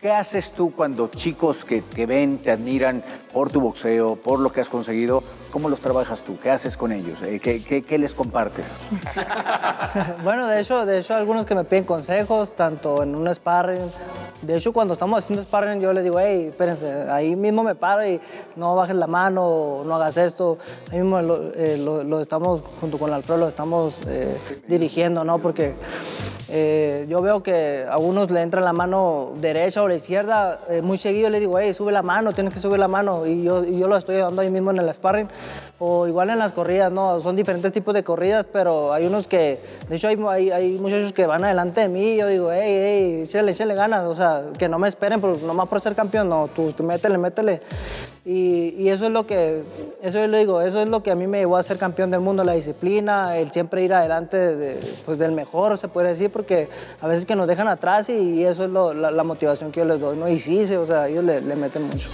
¿qué 0.00 0.10
haces 0.10 0.52
tú 0.52 0.72
cuando 0.72 1.08
chicos 1.08 1.64
que 1.64 1.82
te 1.82 2.06
ven, 2.06 2.38
te 2.38 2.50
admiran 2.50 3.02
por 3.32 3.50
tu 3.50 3.60
boxeo, 3.60 4.16
por 4.16 4.40
lo 4.40 4.52
que 4.52 4.60
has 4.60 4.68
conseguido, 4.68 5.22
cómo 5.54 5.68
los 5.68 5.80
trabajas 5.80 6.20
tú? 6.20 6.36
¿Qué 6.42 6.50
haces 6.50 6.76
con 6.76 6.90
ellos? 6.90 7.22
Eh, 7.22 7.38
¿qué, 7.38 7.98
les 7.98 8.12
compartes? 8.12 8.76
Bueno, 10.24 10.48
de 10.48 10.60
hecho, 10.60 10.84
de 10.84 10.98
hecho, 10.98 11.14
algunos 11.14 11.46
que 11.46 11.54
me 11.54 11.62
piden 11.62 11.84
consejos, 11.84 12.56
tanto 12.56 13.04
en 13.04 13.14
un 13.14 13.32
sparring. 13.32 13.92
De 14.42 14.56
hecho, 14.56 14.72
cuando 14.72 14.94
estamos 14.94 15.22
haciendo 15.22 15.44
sparring, 15.44 15.80
yo 15.80 15.92
les 15.92 16.02
digo, 16.02 16.18
hey, 16.18 16.46
espérense, 16.48 17.08
ahí 17.08 17.36
mismo 17.36 17.62
me 17.62 17.76
paro 17.76 18.04
y 18.04 18.20
no 18.56 18.74
bajes 18.74 18.96
la 18.96 19.06
mano, 19.06 19.82
no 19.84 19.94
hagas 19.94 20.16
esto. 20.16 20.58
Ahí 20.90 20.98
mismo 20.98 21.22
lo, 21.22 21.52
eh, 21.54 22.20
estamos, 22.20 22.62
junto 22.80 22.98
con 22.98 23.12
Alfredo, 23.12 23.38
lo 23.38 23.48
estamos 23.48 24.00
eh, 24.08 24.36
dirigiendo, 24.66 25.22
¿no? 25.22 25.38
Porque 25.38 25.74
eh, 26.48 27.06
yo 27.08 27.22
veo 27.22 27.42
que 27.42 27.84
a 27.88 27.98
unos 27.98 28.30
le 28.30 28.42
entra 28.42 28.60
la 28.60 28.72
mano 28.72 29.32
derecha 29.36 29.82
o 29.82 29.88
la 29.88 29.94
izquierda, 29.94 30.60
eh, 30.68 30.82
muy 30.82 30.96
seguido 30.96 31.30
le 31.30 31.40
digo, 31.40 31.58
hey, 31.58 31.72
sube 31.74 31.92
la 31.92 32.02
mano, 32.02 32.32
tienes 32.32 32.52
que 32.52 32.60
subir 32.60 32.78
la 32.78 32.88
mano. 32.88 33.26
Y 33.26 33.42
yo, 33.42 33.64
y 33.64 33.78
yo 33.78 33.88
lo 33.88 33.96
estoy 33.96 34.16
dando 34.16 34.42
ahí 34.42 34.50
mismo 34.50 34.70
en 34.70 34.78
el 34.78 34.94
sparring. 34.94 35.28
O 35.80 36.06
igual 36.06 36.30
en 36.30 36.38
las 36.38 36.52
corridas, 36.52 36.92
¿no? 36.92 37.20
Son 37.20 37.34
diferentes 37.34 37.72
tipos 37.72 37.92
de 37.94 38.04
corridas, 38.04 38.46
pero 38.52 38.92
hay 38.92 39.06
unos 39.06 39.26
que, 39.26 39.58
de 39.88 39.96
hecho 39.96 40.06
hay, 40.06 40.16
hay, 40.28 40.50
hay 40.52 40.78
muchachos 40.78 41.12
que 41.12 41.26
van 41.26 41.42
adelante 41.42 41.80
de 41.80 41.88
mí 41.88 42.12
y 42.12 42.16
yo 42.18 42.28
digo, 42.28 42.50
hey, 42.52 42.62
hey, 42.64 43.20
échale, 43.24 43.50
échale 43.50 43.74
ganas, 43.74 44.04
o 44.04 44.14
sea, 44.14 44.44
que 44.56 44.68
no 44.68 44.78
me 44.78 44.86
esperen 44.86 45.20
por, 45.20 45.42
nomás 45.42 45.68
por 45.68 45.80
ser 45.80 45.94
campeón, 45.96 46.28
no, 46.28 46.48
tú, 46.54 46.72
tú 46.72 46.84
métele, 46.84 47.18
métele. 47.18 47.60
Y, 48.26 48.74
y 48.78 48.88
eso 48.88 49.04
es 49.04 49.10
lo 49.12 49.26
que, 49.26 49.62
eso 50.00 50.26
le 50.26 50.38
digo, 50.38 50.62
eso 50.62 50.80
es 50.80 50.88
lo 50.88 51.02
que 51.02 51.10
a 51.10 51.14
mí 51.14 51.26
me 51.26 51.40
llevó 51.40 51.58
a 51.58 51.62
ser 51.62 51.76
campeón 51.76 52.10
del 52.10 52.20
mundo, 52.20 52.42
la 52.42 52.54
disciplina, 52.54 53.36
el 53.36 53.50
siempre 53.50 53.82
ir 53.84 53.92
adelante 53.92 54.38
de- 54.38 54.80
pues, 55.04 55.18
del 55.18 55.32
mejor, 55.32 55.76
se 55.76 55.88
puede 55.88 56.08
decir, 56.08 56.30
porque 56.30 56.68
a 57.02 57.06
veces 57.08 57.26
que 57.26 57.36
nos 57.36 57.46
dejan 57.46 57.68
atrás 57.68 58.08
y, 58.08 58.14
y 58.40 58.44
eso 58.44 58.64
es 58.64 58.70
lo- 58.70 58.94
la, 58.94 59.10
la 59.10 59.24
motivación 59.24 59.70
que 59.72 59.80
yo 59.80 59.84
les 59.86 60.00
doy, 60.00 60.16
¿no? 60.16 60.26
Y 60.26 60.38
sí, 60.38 60.66
sí, 60.66 60.74
o 60.74 60.86
sea, 60.86 61.06
ellos 61.08 61.22
le, 61.22 61.42
le 61.42 61.54
meten 61.54 61.82
mucho. 61.82 62.08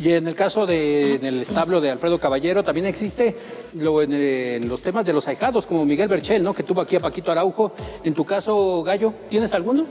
Y 0.00 0.12
en 0.12 0.28
el 0.28 0.36
caso 0.36 0.64
de- 0.64 1.18
del 1.20 1.40
establo 1.40 1.80
de 1.80 1.90
Alfredo 1.90 2.18
Caballero 2.20 2.62
también 2.62 2.81
existe 2.86 3.36
lo- 3.78 4.02
en, 4.02 4.12
eh, 4.12 4.56
en 4.56 4.68
los 4.68 4.82
temas 4.82 5.04
de 5.04 5.12
los 5.12 5.26
ahijados, 5.28 5.66
como 5.66 5.84
Miguel 5.84 6.08
Berchel, 6.08 6.42
¿no? 6.42 6.52
que 6.54 6.62
tuvo 6.62 6.80
aquí 6.80 6.96
a 6.96 7.00
Paquito 7.00 7.30
Araujo. 7.32 7.72
En 8.04 8.14
tu 8.14 8.24
caso, 8.24 8.82
Gallo, 8.82 9.12
¿tienes 9.28 9.52
alguno? 9.54 9.86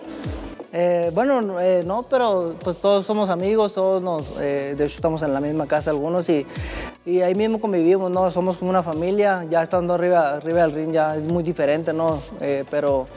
Eh, 0.73 1.11
bueno, 1.13 1.59
eh, 1.59 1.83
no, 1.85 2.03
pero 2.03 2.55
pues 2.63 2.77
todos 2.77 3.05
somos 3.05 3.29
amigos, 3.29 3.73
todos 3.73 4.01
nos, 4.01 4.39
eh, 4.39 4.73
de 4.77 4.85
hecho 4.85 4.95
estamos 4.95 5.21
en 5.21 5.33
la 5.33 5.41
misma 5.41 5.67
casa 5.67 5.91
algunos 5.91 6.29
y, 6.29 6.45
y 7.05 7.19
ahí 7.19 7.35
mismo 7.35 7.59
convivimos, 7.59 8.09
¿no? 8.09 8.31
Somos 8.31 8.55
como 8.55 8.71
una 8.71 8.81
familia, 8.81 9.45
ya 9.49 9.61
estando 9.61 9.93
arriba, 9.93 10.35
arriba 10.35 10.61
del 10.61 10.71
ring 10.71 10.91
ya 10.93 11.17
es 11.17 11.27
muy 11.27 11.43
diferente, 11.43 11.91
¿no? 11.91 12.21
Pero 12.69 13.07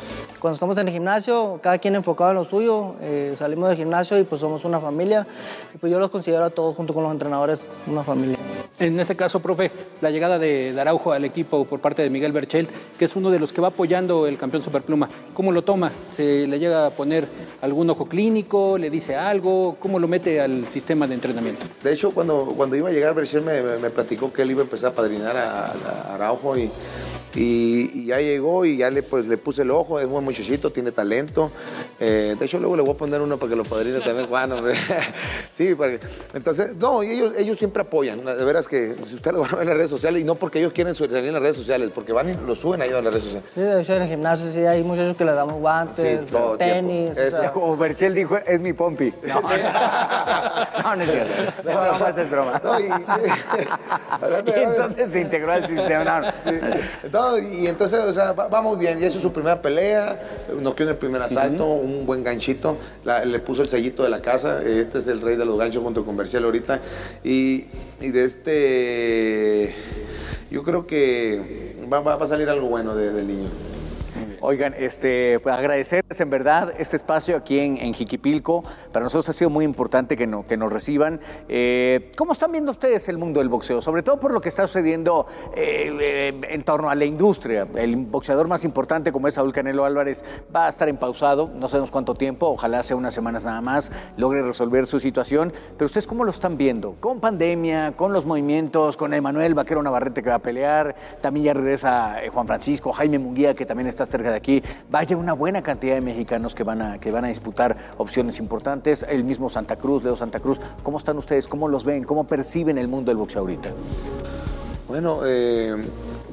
cuando 0.40 0.54
estamos 0.54 0.76
en 0.78 0.88
el 0.88 0.94
gimnasio, 0.94 1.60
cada 1.62 1.78
quien 1.78 1.94
enfocado 1.94 2.30
en 2.30 2.36
lo 2.36 2.44
suyo, 2.44 2.94
salimos 3.34 3.68
del 3.68 3.78
gimnasio 3.78 4.18
y 4.18 4.24
pues 4.24 4.40
somos 4.40 4.64
una 4.64 4.80
familia 4.80 5.26
y 5.74 5.78
pues 5.78 5.92
yo 5.92 6.00
los 6.00 6.10
considero 6.10 6.44
a 6.44 6.50
todos 6.50 6.74
junto 6.74 6.92
con 6.92 7.04
los 7.04 7.12
entrenadores 7.12 7.68
una 7.86 8.02
familia. 8.02 8.36
En 8.80 8.98
ese 8.98 9.14
caso, 9.14 9.40
profe, 9.40 9.70
la 10.00 10.10
llegada 10.10 10.38
de, 10.38 10.72
de 10.72 10.80
Araujo 10.80 11.12
al 11.12 11.24
equipo 11.24 11.64
por 11.64 11.80
parte 11.80 12.02
de 12.02 12.10
Miguel 12.10 12.32
Berchel, 12.32 12.68
que 12.98 13.04
es 13.04 13.14
uno 13.14 13.30
de 13.30 13.38
los 13.38 13.52
que 13.52 13.60
va 13.60 13.68
apoyando 13.68 14.26
el 14.26 14.36
campeón 14.36 14.64
Superpluma, 14.64 15.08
¿cómo 15.32 15.52
lo 15.52 15.62
toma? 15.62 15.92
¿Se 16.10 16.48
le 16.48 16.58
llega 16.58 16.86
a 16.86 16.90
poner 16.90 17.28
algún 17.60 17.88
ojo 17.90 18.06
clínico? 18.06 18.76
¿Le 18.78 18.90
dice 18.90 19.16
algo? 19.16 19.76
¿Cómo 19.80 19.98
lo 19.98 20.08
mete 20.08 20.40
al 20.40 20.66
sistema 20.68 21.06
de 21.06 21.14
entrenamiento? 21.14 21.66
De 21.82 21.92
hecho, 21.92 22.10
cuando, 22.12 22.52
cuando 22.56 22.76
iba 22.76 22.88
a 22.88 22.92
llegar, 22.92 23.14
Berchel 23.14 23.42
me, 23.42 23.62
me- 23.62 23.78
me 23.78 23.90
platicó 23.90 24.32
que 24.32 24.42
él 24.42 24.50
iba 24.50 24.60
a 24.60 24.64
empezar 24.64 24.92
a 24.92 24.94
padrinar 24.94 25.36
a, 25.36 25.66
a 25.66 26.14
Araujo 26.14 26.56
y, 26.58 26.70
y- 27.34 27.90
y 27.94 28.06
ya 28.06 28.18
llegó 28.18 28.64
y 28.64 28.76
ya 28.76 28.90
le, 28.90 29.02
pues, 29.02 29.26
le 29.26 29.36
puse 29.36 29.62
el 29.62 29.70
ojo, 29.70 29.98
es 30.00 30.06
buen 30.06 30.24
muchachito, 30.24 30.70
tiene 30.70 30.92
talento. 30.92 31.50
Eh, 32.00 32.36
de 32.38 32.44
hecho, 32.46 32.58
luego 32.58 32.76
le 32.76 32.82
voy 32.82 32.94
a 32.94 32.96
poner 32.96 33.20
uno 33.20 33.36
para 33.38 33.50
que 33.50 33.56
lo 33.56 33.64
padrine 33.64 34.00
también 34.00 34.26
Juan, 34.28 34.52
hombre. 34.52 34.74
sí, 35.52 35.74
porque, 35.74 36.00
entonces, 36.34 36.74
no, 36.76 37.02
ellos, 37.02 37.34
ellos 37.36 37.58
siempre 37.58 37.82
apoyan, 37.82 38.24
de 38.24 38.44
veras 38.44 38.66
que 38.68 38.94
si 39.08 39.14
ustedes 39.16 39.34
lo 39.36 39.40
van 39.42 39.50
a 39.52 39.56
ver 39.56 39.62
en 39.62 39.68
las 39.68 39.76
redes 39.78 39.90
sociales, 39.90 40.20
y 40.22 40.24
no 40.24 40.34
porque 40.34 40.58
ellos 40.60 40.72
quieren 40.72 40.94
salir 40.94 41.16
en 41.16 41.32
las 41.32 41.42
redes 41.42 41.56
sociales, 41.56 41.90
porque 41.94 42.12
van 42.12 42.30
y 42.30 42.34
lo 42.46 42.54
suben 42.54 42.82
ahí 42.82 42.90
a 42.90 42.94
las 43.00 43.04
redes 43.04 43.22
sociales. 43.22 43.48
Sí, 43.54 43.60
de 43.60 43.80
hecho 43.80 43.94
en 43.94 44.02
el 44.02 44.08
gimnasio 44.08 44.48
sí 44.50 44.60
hay 44.66 44.82
muchachos 44.82 45.16
que 45.16 45.24
le 45.24 45.32
damos 45.32 45.54
guantes, 45.54 46.20
Sí, 46.26 46.30
todo 46.30 46.56
tenis, 46.56 47.10
o 47.18 47.30
sea, 47.30 47.52
Como 47.52 47.76
Berchel 47.76 48.14
dijo, 48.14 48.36
es 48.36 48.60
mi 48.60 48.72
pompi. 48.72 49.12
No, 49.24 49.40
no, 50.82 50.96
no 50.96 51.02
es 51.02 51.10
cierto. 51.10 51.32
Es 51.58 51.64
broma, 51.64 52.08
es 52.10 52.30
broma. 52.30 52.60
No, 52.62 52.80
y- 52.80 52.92
entonces 54.62 55.08
se 55.10 55.20
integró 55.20 55.52
al 55.52 55.66
sistema. 55.66 56.04
No, 56.04 56.20
no. 57.12 57.23
No, 57.24 57.38
y 57.38 57.66
entonces, 57.66 57.98
o 58.00 58.12
sea, 58.12 58.32
va- 58.32 58.48
vamos 58.48 58.78
bien. 58.78 58.98
Ya 59.00 59.06
hizo 59.08 59.20
su 59.20 59.32
primera 59.32 59.60
pelea, 59.62 60.20
noqueó 60.60 60.84
en 60.86 60.90
el 60.92 60.98
primer 60.98 61.22
asalto, 61.22 61.64
un 61.66 62.04
buen 62.06 62.22
ganchito. 62.22 62.76
La- 63.04 63.24
le 63.24 63.38
puso 63.38 63.62
el 63.62 63.68
sellito 63.68 64.02
de 64.02 64.10
la 64.10 64.20
casa. 64.20 64.62
Este 64.62 64.98
es 64.98 65.06
el 65.06 65.20
rey 65.20 65.36
de 65.36 65.44
los 65.44 65.58
ganchos 65.58 65.82
junto 65.82 66.04
con 66.04 66.16
Berciel 66.16 66.44
ahorita. 66.44 66.80
Y, 67.24 67.64
y 68.00 68.08
de 68.08 68.24
este. 68.24 69.74
Yo 70.50 70.62
creo 70.62 70.86
que 70.86 71.76
va, 71.92 72.00
va- 72.00 72.16
va 72.16 72.26
a 72.26 72.28
salir 72.28 72.48
algo 72.48 72.68
bueno 72.68 72.94
de- 72.94 73.12
del 73.12 73.26
niño. 73.26 73.48
Oigan, 74.46 74.74
este, 74.76 75.40
pues 75.40 75.54
agradecerles 75.54 76.20
en 76.20 76.28
verdad 76.28 76.74
este 76.76 76.96
espacio 76.96 77.34
aquí 77.34 77.58
en, 77.60 77.78
en 77.78 77.94
Jiquipilco. 77.94 78.62
Para 78.92 79.04
nosotros 79.04 79.26
ha 79.30 79.32
sido 79.32 79.48
muy 79.48 79.64
importante 79.64 80.18
que, 80.18 80.26
no- 80.26 80.46
que 80.46 80.58
nos 80.58 80.70
reciban. 80.70 81.18
Eh, 81.48 82.12
¿Cómo 82.18 82.34
están 82.34 82.52
viendo 82.52 82.70
ustedes 82.70 83.08
el 83.08 83.16
mundo 83.16 83.40
del 83.40 83.48
boxeo? 83.48 83.80
Sobre 83.80 84.02
todo 84.02 84.20
por 84.20 84.34
lo 84.34 84.42
que 84.42 84.50
está 84.50 84.66
sucediendo 84.66 85.26
eh, 85.56 85.90
eh, 85.98 86.40
en 86.50 86.62
torno 86.62 86.90
a 86.90 86.94
la 86.94 87.06
industria. 87.06 87.66
El 87.74 87.96
boxeador 87.96 88.46
más 88.46 88.66
importante, 88.66 89.12
como 89.12 89.28
es 89.28 89.34
Saúl 89.34 89.50
Canelo 89.50 89.86
Álvarez, 89.86 90.22
va 90.54 90.66
a 90.66 90.68
estar 90.68 90.90
en 90.90 90.98
pausado, 90.98 91.50
no 91.54 91.70
sabemos 91.70 91.90
cuánto 91.90 92.14
tiempo, 92.14 92.48
ojalá 92.48 92.82
sea 92.82 92.96
unas 92.96 93.14
semanas 93.14 93.46
nada 93.46 93.62
más, 93.62 93.92
logre 94.18 94.42
resolver 94.42 94.86
su 94.86 95.00
situación. 95.00 95.54
Pero 95.78 95.86
ustedes, 95.86 96.06
¿cómo 96.06 96.22
lo 96.22 96.30
están 96.30 96.58
viendo? 96.58 96.96
Con 97.00 97.18
pandemia, 97.18 97.92
con 97.96 98.12
los 98.12 98.26
movimientos, 98.26 98.98
con 98.98 99.14
Emanuel 99.14 99.54
Vaquero 99.54 99.82
Navarrete 99.82 100.22
que 100.22 100.28
va 100.28 100.34
a 100.34 100.40
pelear, 100.40 100.94
también 101.22 101.46
ya 101.46 101.54
regresa 101.54 102.22
eh, 102.22 102.28
Juan 102.28 102.46
Francisco, 102.46 102.92
Jaime 102.92 103.18
Munguía, 103.18 103.54
que 103.54 103.64
también 103.64 103.86
está 103.86 104.04
cerca 104.04 104.33
de 104.33 104.33
aquí. 104.36 104.62
Vaya 104.90 105.16
una 105.16 105.32
buena 105.32 105.62
cantidad 105.62 105.94
de 105.94 106.00
mexicanos 106.00 106.54
que 106.54 106.64
van 106.64 106.82
a, 106.82 107.00
que 107.00 107.10
van 107.10 107.24
a 107.24 107.28
disputar 107.28 107.76
opciones 107.98 108.38
importantes. 108.38 109.04
El 109.08 109.24
mismo 109.24 109.50
Santa 109.50 109.76
Cruz, 109.76 110.04
Leo 110.04 110.16
Santa 110.16 110.40
Cruz. 110.40 110.60
¿Cómo 110.82 110.98
están 110.98 111.18
ustedes? 111.18 111.48
¿Cómo 111.48 111.68
los 111.68 111.84
ven? 111.84 112.04
¿Cómo 112.04 112.24
perciben 112.24 112.78
el 112.78 112.88
mundo 112.88 113.10
del 113.10 113.18
boxeo 113.18 113.40
ahorita? 113.40 113.70
Bueno, 114.86 115.20
eh, 115.24 115.74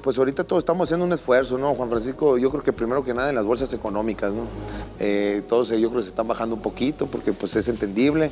pues 0.04 0.18
ahorita 0.18 0.44
todos 0.44 0.62
estamos 0.62 0.88
haciendo 0.88 1.06
un 1.06 1.14
esfuerzo, 1.14 1.58
¿no? 1.58 1.74
Juan 1.74 1.90
Francisco, 1.90 2.38
yo 2.38 2.50
creo 2.50 2.64
que 2.64 2.74
primero 2.74 3.04
que 3.04 3.14
nada 3.14 3.30
en 3.30 3.36
las 3.36 3.46
bolsas 3.46 3.72
económicas, 3.74 4.32
¿no? 4.34 4.44
Eh, 5.00 5.42
todos 5.48 5.70
yo 5.70 5.90
creo 5.90 6.00
que 6.00 6.04
se 6.04 6.10
están 6.10 6.28
bajando 6.28 6.56
un 6.56 6.62
poquito 6.62 7.08
porque 7.08 7.32
pues 7.32 7.56
es 7.56 7.68
entendible. 7.70 8.30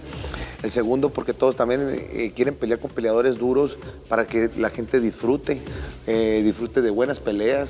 El 0.61 0.71
segundo 0.71 1.09
porque 1.09 1.33
todos 1.33 1.55
también 1.55 1.87
eh, 1.89 2.33
quieren 2.35 2.53
pelear 2.53 2.79
con 2.79 2.91
peleadores 2.91 3.37
duros 3.37 3.77
para 4.09 4.27
que 4.27 4.49
la 4.57 4.69
gente 4.69 4.99
disfrute, 4.99 5.61
disfrute 6.05 6.81
de 6.81 6.89
buenas 6.89 7.19
peleas. 7.19 7.69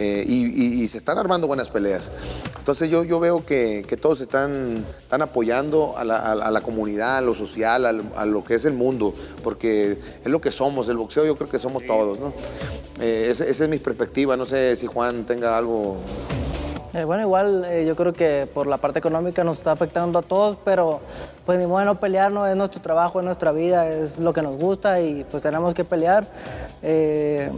Eh, 0.00 0.24
y, 0.26 0.46
y- 0.46 0.82
y 0.82 0.88
se 0.88 0.98
están 0.98 1.18
armando 1.18 1.46
buenas 1.46 1.68
peleas. 1.68 2.08
Entonces 2.58 2.88
yo, 2.90 3.04
yo 3.04 3.20
veo 3.20 3.44
que, 3.44 3.84
que 3.86 3.96
todos 3.96 4.20
están, 4.20 4.84
están 4.98 5.22
apoyando 5.22 5.94
a 5.96 6.04
la, 6.04 6.16
a 6.18 6.34
la- 6.34 6.46
a 6.46 6.50
la 6.50 6.60
comunidad, 6.62 7.18
a 7.18 7.20
lo 7.20 7.34
social, 7.34 7.84
al- 7.86 8.02
a, 8.16 8.24
lo 8.26 8.42
que 8.42 8.54
es 8.54 8.64
el 8.64 8.72
mundo, 8.74 9.12
porque 9.44 9.92
es 10.24 10.30
lo 10.30 10.40
que 10.40 10.50
somos, 10.50 10.88
el 10.88 10.96
boxeo 10.96 11.24
yo 11.26 11.36
creo 11.36 11.48
que 11.50 11.58
somos 11.58 11.86
todos, 11.86 12.18
¿no? 12.18 12.32
Eh, 13.00 13.28
esa, 13.30 13.44
esa 13.44 13.64
es 13.64 13.70
mi 13.70 13.78
perspectiva, 13.78 14.36
no 14.36 14.46
sé 14.46 14.74
si 14.76 14.86
Juan 14.86 15.24
tenga 15.24 15.56
algo... 15.56 15.96
Eh, 16.92 17.04
bueno, 17.04 17.22
igual 17.22 17.64
eh, 17.68 17.84
yo 17.86 17.94
creo 17.94 18.12
que 18.12 18.48
por 18.52 18.66
la 18.66 18.76
parte 18.78 18.98
económica 18.98 19.44
nos 19.44 19.58
está 19.58 19.70
afectando 19.70 20.18
a 20.18 20.22
todos, 20.22 20.56
pero 20.64 21.00
pues 21.46 21.58
ni 21.60 21.66
modo 21.66 21.78
de 21.78 21.84
no 21.84 22.00
pelear, 22.00 22.32
no 22.32 22.46
es 22.48 22.56
nuestro 22.56 22.80
trabajo, 22.82 23.20
es 23.20 23.24
nuestra 23.24 23.52
vida, 23.52 23.88
es 23.88 24.18
lo 24.18 24.32
que 24.32 24.42
nos 24.42 24.56
gusta 24.58 25.00
y 25.00 25.24
pues 25.30 25.40
tenemos 25.40 25.72
que 25.72 25.84
pelear. 25.84 26.26
Eh, 26.82 27.48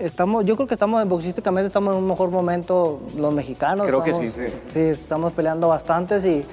estamos, 0.00 0.44
yo 0.44 0.56
creo 0.56 0.66
que 0.68 0.74
estamos 0.74 1.06
boxísticamente 1.08 1.68
estamos 1.68 1.94
en 1.94 2.02
un 2.02 2.08
mejor 2.08 2.30
momento 2.30 3.00
los 3.16 3.32
mexicanos. 3.32 3.86
Creo 3.86 4.02
que 4.02 4.14
sí, 4.14 4.28
sí. 4.28 4.44
Sí, 4.70 4.80
estamos 4.80 5.32
peleando 5.32 5.68
bastantes 5.68 6.24
y, 6.24 6.44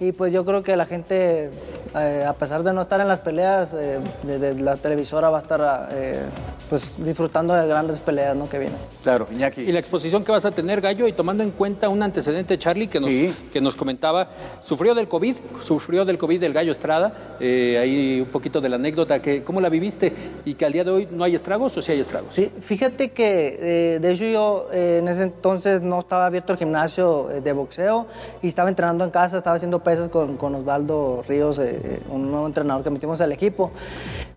y 0.00 0.12
pues 0.12 0.32
yo 0.32 0.44
creo 0.44 0.62
que 0.62 0.76
la 0.76 0.86
gente, 0.86 1.50
eh, 1.96 2.24
a 2.26 2.32
pesar 2.34 2.62
de 2.62 2.72
no 2.72 2.82
estar 2.82 3.00
en 3.00 3.08
las 3.08 3.18
peleas, 3.20 3.74
eh, 3.74 3.98
de, 4.22 4.38
de 4.38 4.54
la 4.60 4.76
televisora 4.76 5.30
va 5.30 5.38
a 5.38 5.40
estar 5.42 5.88
eh, 5.92 6.22
pues 6.68 7.02
disfrutando 7.02 7.54
de 7.54 7.66
grandes 7.66 8.00
peleas 8.00 8.36
¿no? 8.36 8.48
que 8.48 8.58
vienen. 8.58 8.78
Claro, 9.02 9.26
Iñaki. 9.30 9.62
Y 9.62 9.72
la 9.72 9.78
exposición 9.78 10.24
que 10.24 10.32
vas 10.32 10.44
a 10.44 10.50
tener, 10.50 10.80
Gallo, 10.80 11.06
y 11.08 11.12
tomando 11.12 11.42
en 11.42 11.50
cuenta 11.50 11.88
un 11.88 12.02
antecedente, 12.02 12.58
Charlie, 12.58 12.88
que 12.88 13.00
nos, 13.00 13.08
Sí. 13.08 13.34
que 13.52 13.60
nos 13.60 13.74
comentaba, 13.76 14.28
sufrió 14.60 14.94
del 14.94 15.08
COVID, 15.08 15.36
sufrió 15.60 16.04
del 16.04 16.18
COVID 16.18 16.40
del 16.40 16.52
Gallo 16.52 16.72
Estrada, 16.72 17.12
eh, 17.40 17.78
ahí 17.80 18.20
un 18.20 18.28
poquito 18.28 18.60
de 18.60 18.68
la 18.68 18.76
anécdota, 18.76 19.20
que, 19.22 19.42
¿cómo 19.42 19.60
la 19.60 19.68
viviste? 19.68 20.12
Y 20.44 20.54
que 20.54 20.64
al 20.66 20.72
día 20.72 20.84
de 20.84 20.90
hoy 20.90 21.08
no 21.10 21.24
hay 21.24 21.34
estragos 21.34 21.76
o 21.76 21.82
sí 21.82 21.92
hay 21.92 22.00
estragos. 22.00 22.34
Sí, 22.34 22.50
fíjate 22.60 23.10
que 23.12 23.58
eh, 23.94 23.98
de 24.00 24.10
hecho 24.10 24.24
yo 24.26 24.68
eh, 24.72 24.98
en 24.98 25.08
ese 25.08 25.22
entonces 25.22 25.80
no 25.82 26.00
estaba 26.00 26.26
abierto 26.26 26.52
el 26.52 26.58
gimnasio 26.58 27.30
eh, 27.30 27.40
de 27.40 27.52
boxeo 27.52 28.06
y 28.42 28.48
estaba 28.48 28.68
entrenando 28.68 29.04
en 29.04 29.10
casa, 29.10 29.36
estaba 29.38 29.56
haciendo 29.56 29.78
pesas 29.82 30.08
con, 30.10 30.36
con 30.36 30.54
Osvaldo 30.54 31.24
Ríos, 31.26 31.58
eh, 31.58 31.77
eh, 31.82 32.00
un 32.10 32.30
nuevo 32.30 32.46
entrenador 32.46 32.82
que 32.82 32.90
metimos 32.90 33.20
al 33.20 33.32
equipo. 33.32 33.70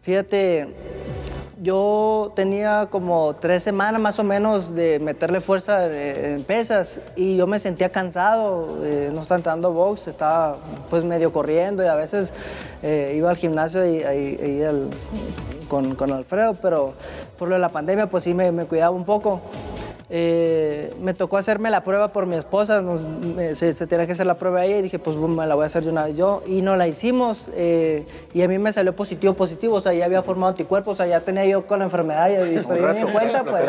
Fíjate, 0.01 0.67
yo 1.62 2.32
tenía 2.36 2.88
como 2.89 3.36
tres 3.36 3.63
semanas 3.63 4.01
más 4.01 4.19
o 4.19 4.23
menos 4.23 4.75
de 4.75 4.99
meterle 4.99 5.41
fuerza 5.41 5.88
eh, 5.88 6.36
en 6.36 6.43
pesas 6.43 7.01
y 7.15 7.38
yo 7.38 7.47
me 7.47 7.60
sentía 7.60 7.89
cansado, 7.89 8.84
eh, 8.84 9.12
no 9.13 9.21
estaba 9.21 9.38
entrando 9.38 9.71
box, 9.71 10.08
estaba 10.08 10.58
pues 10.89 11.04
medio 11.04 11.32
corriendo 11.32 11.84
y 11.84 11.88
a 11.88 11.95
veces 11.95 12.34
iba 12.84 13.30
al 13.30 13.38
gimnasio 13.38 13.86
y, 13.86 14.63
con, 15.67 15.95
con 15.95 16.12
Alfredo, 16.12 16.56
pero 16.56 16.93
por 17.38 17.47
lo 17.47 17.56
de 17.56 17.62
la 17.62 17.69
pandemia 17.69 18.08
pues 18.08 18.23
sí 18.23 18.34
me 18.34 18.65
cuidaba 18.65 18.95
un 18.95 19.06
poco. 19.06 19.39
Eh, 20.13 20.93
me 21.02 21.13
tocó 21.13 21.38
hacerme 21.38 21.69
la 21.71 21.86
prueba 21.86 22.10
por 22.10 22.26
mi 22.26 22.36
esposa, 22.36 22.82
nos- 22.82 23.02
me- 23.02 23.56
se, 23.56 23.74
se 23.74 23.88
tenía 23.88 24.06
que 24.06 24.12
hacer 24.12 24.26
la 24.26 24.34
prueba 24.36 24.60
a 24.60 24.65
ella 24.65 24.78
y 24.80 24.82
dije, 24.82 25.00
pues 25.00 25.15
me 25.15 25.47
la 25.47 25.56
voy 25.56 25.63
a 25.63 25.67
hacer 25.67 25.84
de 25.84 25.89
una 25.89 26.04
vez 26.04 26.17
yo. 26.17 26.43
Y 26.45 26.62
no 26.62 26.76
la 26.76 26.86
hicimos 26.89 27.50
eh, 27.56 28.06
y 28.34 28.41
a 28.41 28.47
mí 28.50 28.60
me 28.60 28.74
salió 28.74 28.93
positivo, 28.93 29.34
positivo, 29.36 29.76
o 29.78 29.82
sea, 29.82 29.93
ya 29.93 30.04
había 30.04 30.21
formado 30.21 30.50
anticuerpos, 30.50 30.95
o 30.95 30.97
sea, 30.97 31.08
ya 31.08 31.21
tenía 31.21 31.45
yo 31.45 31.65
con 31.65 31.80
la 31.80 31.86
enfermedad, 31.86 32.30
y, 32.30 32.58
pero 32.67 32.88
yo 32.88 32.93
ni 32.93 33.00
en 33.00 33.12
cuenta, 33.13 33.43
pues. 33.45 33.63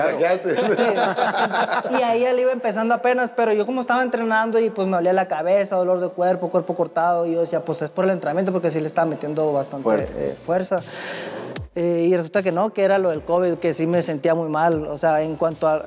Sí. 0.77 1.95
Y 1.97 2.03
ahí 2.03 2.25
él 2.25 2.41
iba 2.41 2.51
empezando 2.51 2.93
apenas, 2.93 3.31
pero 3.37 3.53
yo 3.53 3.65
como 3.65 3.83
estaba 3.83 4.03
entrenando 4.03 4.59
y 4.59 4.69
pues 4.71 4.89
me 4.89 4.97
dolía 4.97 5.13
la 5.13 5.29
cabeza, 5.29 5.77
dolor 5.77 6.01
de 6.01 6.09
cuerpo, 6.09 6.51
cuerpo 6.51 6.75
cortado, 6.75 7.25
y 7.25 7.35
yo 7.35 7.43
decía, 7.43 7.61
pues 7.61 7.83
es 7.83 7.91
por 7.91 8.05
el 8.05 8.11
entrenamiento 8.11 8.51
porque 8.51 8.69
sí 8.71 8.81
le 8.81 8.89
estaba 8.89 9.07
metiendo 9.09 9.53
bastante 9.53 9.85
eh, 10.17 10.35
fuerza. 10.45 10.77
Eh, 11.75 12.09
y 12.11 12.17
resulta 12.17 12.43
que 12.43 12.53
no, 12.53 12.71
que 12.75 12.83
era 12.83 12.99
lo 12.99 13.09
del 13.09 13.23
COVID, 13.23 13.55
que 13.55 13.73
sí 13.73 13.87
me 13.87 14.03
sentía 14.03 14.35
muy 14.35 14.51
mal. 14.51 14.87
O 14.89 14.99
sea, 14.99 15.23
en 15.23 15.37
cuanto 15.37 15.67
a... 15.67 15.83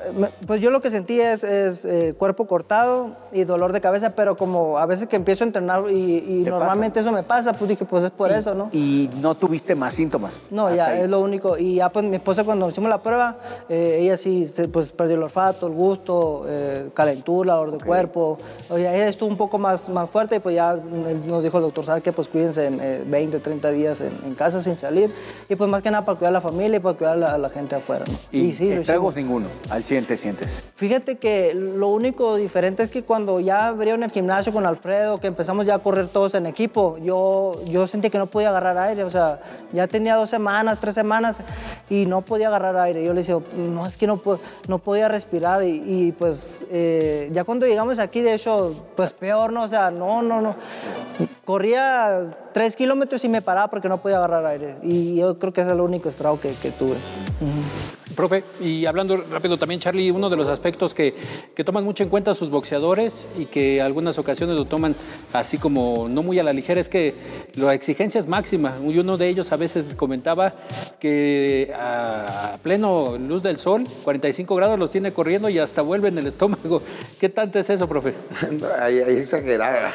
Pues 0.48 0.60
yo 0.60 0.72
lo 0.72 0.82
que 0.82 0.90
sentí 0.90 1.20
es, 1.20 1.44
es, 1.44 1.86
eh, 1.86 2.16
cuerpo 2.18 2.48
cortado 2.48 3.12
y 3.32 3.44
dolor 3.44 3.72
de 3.72 3.82
cabeza, 3.82 4.12
pero 4.16 4.36
como 4.36 4.80
a 4.80 4.88
veces 4.88 5.08
que 5.08 5.16
empiezo 5.16 5.44
a 5.44 5.48
entrenar 5.48 5.84
y, 5.92 6.24
y 6.28 6.44
¿Te 6.44 6.50
normalmente 6.50 7.00
eso 7.00 7.12
me 7.12 7.22
pasa, 7.22 7.54
pues 7.54 7.70
dije, 7.70 7.86
pues 7.86 8.04
es 8.04 8.10
por 8.10 8.32
eso, 8.32 8.56
¿no? 8.56 8.70
Y 8.72 9.12
no 9.22 9.36
tuviste 9.36 9.76
más 9.76 9.94
síntomas. 9.94 10.34
No, 10.50 10.74
ya 10.74 10.88
ahí. 10.88 11.02
es 11.02 11.10
lo 11.10 11.20
único. 11.20 11.56
Y 11.56 11.76
ya 11.76 11.90
pues 11.90 12.04
mi 12.06 12.16
esposa 12.16 12.44
cuando 12.44 12.68
hicimos 12.68 12.90
la 12.90 13.04
prueba, 13.04 13.38
eh, 13.70 14.00
ella 14.02 14.18
sí 14.18 14.52
pues 14.74 14.92
perdió 14.92 15.18
el 15.18 15.24
olfato, 15.24 15.68
el 15.68 15.74
gusto, 15.74 16.46
eh, 16.48 16.90
calentura, 16.96 17.54
dolor 17.54 17.78
de 17.78 17.86
cuerpo. 17.86 18.40
O 18.70 18.78
sea, 18.78 18.96
ella 18.96 19.08
estuvo 19.08 19.30
un 19.30 19.38
poco 19.38 19.60
más, 19.60 19.88
más 19.90 20.10
fuerte 20.10 20.38
y 20.38 20.40
pues 20.40 20.56
ya 20.56 20.76
nos 21.28 21.44
dijo 21.44 21.58
el 21.58 21.64
doctor, 21.64 21.86
¿sabe 21.86 22.02
qué? 22.02 22.12
Pues 22.12 22.28
cuídense 22.28 22.68
eh, 22.68 23.04
20, 23.06 23.40
30 23.40 23.72
días 23.72 24.02
en, 24.02 24.14
en 24.26 24.34
casa 24.34 24.60
sin 24.62 24.78
salir. 24.78 25.12
Y 25.48 25.56
pues 25.56 25.70
más 25.76 25.84
que 25.84 25.92
nada 25.92 26.06
para 26.06 26.18
cuidar 26.18 26.30
a 26.30 26.34
la 26.34 26.42
familia 26.42 26.78
y 26.78 26.80
para 26.80 26.98
cuidar 26.98 27.14
a 27.14 27.18
la, 27.18 27.34
a 27.34 27.38
la 27.38 27.50
gente 27.50 27.76
afuera, 27.76 28.06
¿no? 28.08 28.14
Y, 28.32 28.54
sí, 28.54 28.74
lo 28.74 28.80
estragos 28.80 29.16
ninguno. 29.16 29.48
Al 29.70 29.84
100 29.84 30.06
te 30.06 30.16
sientes. 30.16 30.64
Fíjate 30.76 31.18
que 31.18 31.54
lo 31.54 31.90
único 31.90 32.38
diferente 32.38 32.82
es 32.82 32.90
que 32.90 33.04
cuando 33.04 33.42
ya 33.42 33.68
abrieron 33.68 34.04
el 34.04 34.12
gimnasio 34.12 34.54
con 34.54 34.66
Alfredo, 34.66 35.20
que 35.20 35.28
empezamos 35.28 35.66
ya 35.66 35.76
a 35.76 35.80
correr 35.80 36.08
todos 36.08 36.34
en 36.36 36.46
equipo, 36.46 36.98
yo, 37.00 37.62
yo 37.66 37.88
sentí 37.88 38.10
que 38.10 38.18
no 38.18 38.28
podía 38.28 38.50
agarrar 38.50 38.78
aire, 38.78 39.04
o 39.04 39.10
sea, 39.10 39.42
ya 39.74 39.88
tenía 39.88 40.16
dos 40.16 40.30
semanas, 40.30 40.80
tres 40.80 40.96
semanas 40.96 41.42
y 41.90 42.06
no 42.06 42.22
podía 42.22 42.48
agarrar 42.48 42.78
aire. 42.78 43.04
Yo 43.04 43.14
le 43.14 43.20
decía, 43.20 43.38
no, 43.58 43.86
es 43.86 43.98
que 43.98 44.08
no, 44.08 44.22
no 44.68 44.80
podía 44.80 45.10
respirar 45.10 45.62
y, 45.64 45.84
y, 45.86 46.12
pues 46.14 46.66
eh, 46.72 47.30
ya 47.34 47.44
cuando 47.44 47.66
llegamos 47.66 48.00
aquí, 48.00 48.22
de 48.22 48.34
hecho, 48.34 48.74
pues 48.96 49.12
peor, 49.12 49.52
¿no? 49.52 49.64
O 49.64 49.68
sea, 49.68 49.92
no, 49.92 50.22
no, 50.22 50.40
no. 50.40 50.56
Corría 51.44 52.45
tres 52.56 52.78
kilómetros 52.78 53.22
y 53.26 53.28
me 53.28 53.42
paraba 53.42 53.68
porque 53.70 53.90
no 53.90 53.98
podía 53.98 54.16
agarrar 54.16 54.46
aire 54.46 54.78
y 54.82 55.18
yo 55.18 55.38
creo 55.38 55.52
que 55.52 55.60
ese 55.60 55.72
es 55.72 55.76
el 55.76 55.82
único 55.82 56.08
estrago 56.08 56.40
que, 56.40 56.54
que 56.54 56.72
tuve. 56.72 56.96
Profe, 58.16 58.44
y 58.62 58.86
hablando 58.86 59.18
rápido 59.32 59.58
también, 59.58 59.80
Charlie, 59.80 60.12
uno 60.12 60.30
de 60.30 60.38
los 60.38 60.48
aspectos 60.48 60.94
que, 60.94 61.16
que 61.54 61.64
toman 61.64 61.84
mucho 61.84 62.04
en 62.04 62.10
cuenta 62.10 62.34
sus 62.34 62.50
boxeadores 62.50 63.28
y 63.38 63.46
que 63.46 63.82
algunas 63.82 64.18
ocasiones 64.18 64.56
lo 64.56 64.66
toman 64.66 64.96
así 65.34 65.58
como 65.58 66.08
no 66.10 66.24
muy 66.24 66.40
a 66.40 66.44
la 66.44 66.54
ligera 66.54 66.80
es 66.80 66.90
que 66.90 67.14
la 67.56 67.74
exigencia 67.74 68.20
es 68.20 68.28
máxima. 68.28 68.76
Y 68.84 68.98
uno 68.98 69.18
de 69.18 69.28
ellos 69.28 69.52
a 69.52 69.58
veces 69.58 69.94
comentaba 69.96 70.56
que 71.00 71.74
a 71.78 72.58
pleno 72.64 73.18
luz 73.18 73.44
del 73.44 73.60
sol, 73.60 73.84
45 74.04 74.56
grados 74.56 74.80
los 74.80 74.92
tiene 74.92 75.14
corriendo 75.14 75.50
y 75.50 75.60
hasta 75.60 75.82
vuelve 75.82 76.10
en 76.10 76.18
el 76.18 76.28
estómago. 76.28 76.82
¿Qué 77.20 77.30
tanto 77.30 77.60
es 77.60 77.70
eso, 77.70 77.88
profe? 77.88 78.14
No, 78.56 78.68
ahí, 78.80 79.00
ahí 79.00 79.18
exagerado. 79.18 79.90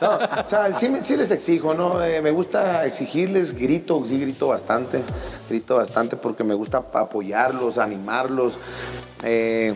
No, 0.00 0.42
o 0.44 0.48
sea, 0.48 0.72
sí, 0.76 0.90
sí 1.02 1.16
les 1.16 1.30
exijo, 1.30 1.74
¿no? 1.74 2.02
Eh, 2.02 2.20
me 2.20 2.30
gusta 2.30 2.84
exigirles, 2.86 3.54
grito, 3.54 4.04
sí 4.08 4.18
grito 4.18 4.48
bastante, 4.48 5.00
grito 5.48 5.76
bastante 5.76 6.16
porque 6.16 6.44
me 6.44 6.54
gusta 6.54 6.84
apoyarlos, 6.92 7.78
animarlos. 7.78 8.54
Eh, 9.22 9.74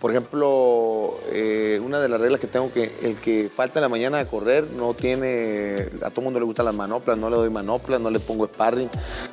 por 0.00 0.12
ejemplo, 0.12 1.18
eh, 1.32 1.80
una 1.84 1.98
de 1.98 2.08
las 2.08 2.20
reglas 2.20 2.40
que 2.40 2.46
tengo 2.46 2.72
que 2.72 2.92
el 3.02 3.16
que 3.16 3.50
falta 3.54 3.80
en 3.80 3.82
la 3.82 3.88
mañana 3.88 4.20
a 4.20 4.24
correr 4.24 4.64
no 4.76 4.94
tiene, 4.94 5.88
a 6.02 6.10
todo 6.10 6.22
mundo 6.22 6.38
le 6.38 6.44
gustan 6.44 6.66
las 6.66 6.74
manoplas, 6.74 7.18
no 7.18 7.28
le 7.28 7.36
doy 7.36 7.50
manoplas, 7.50 8.00
no 8.00 8.08
le 8.08 8.20
pongo 8.20 8.46
sparring, 8.46 8.88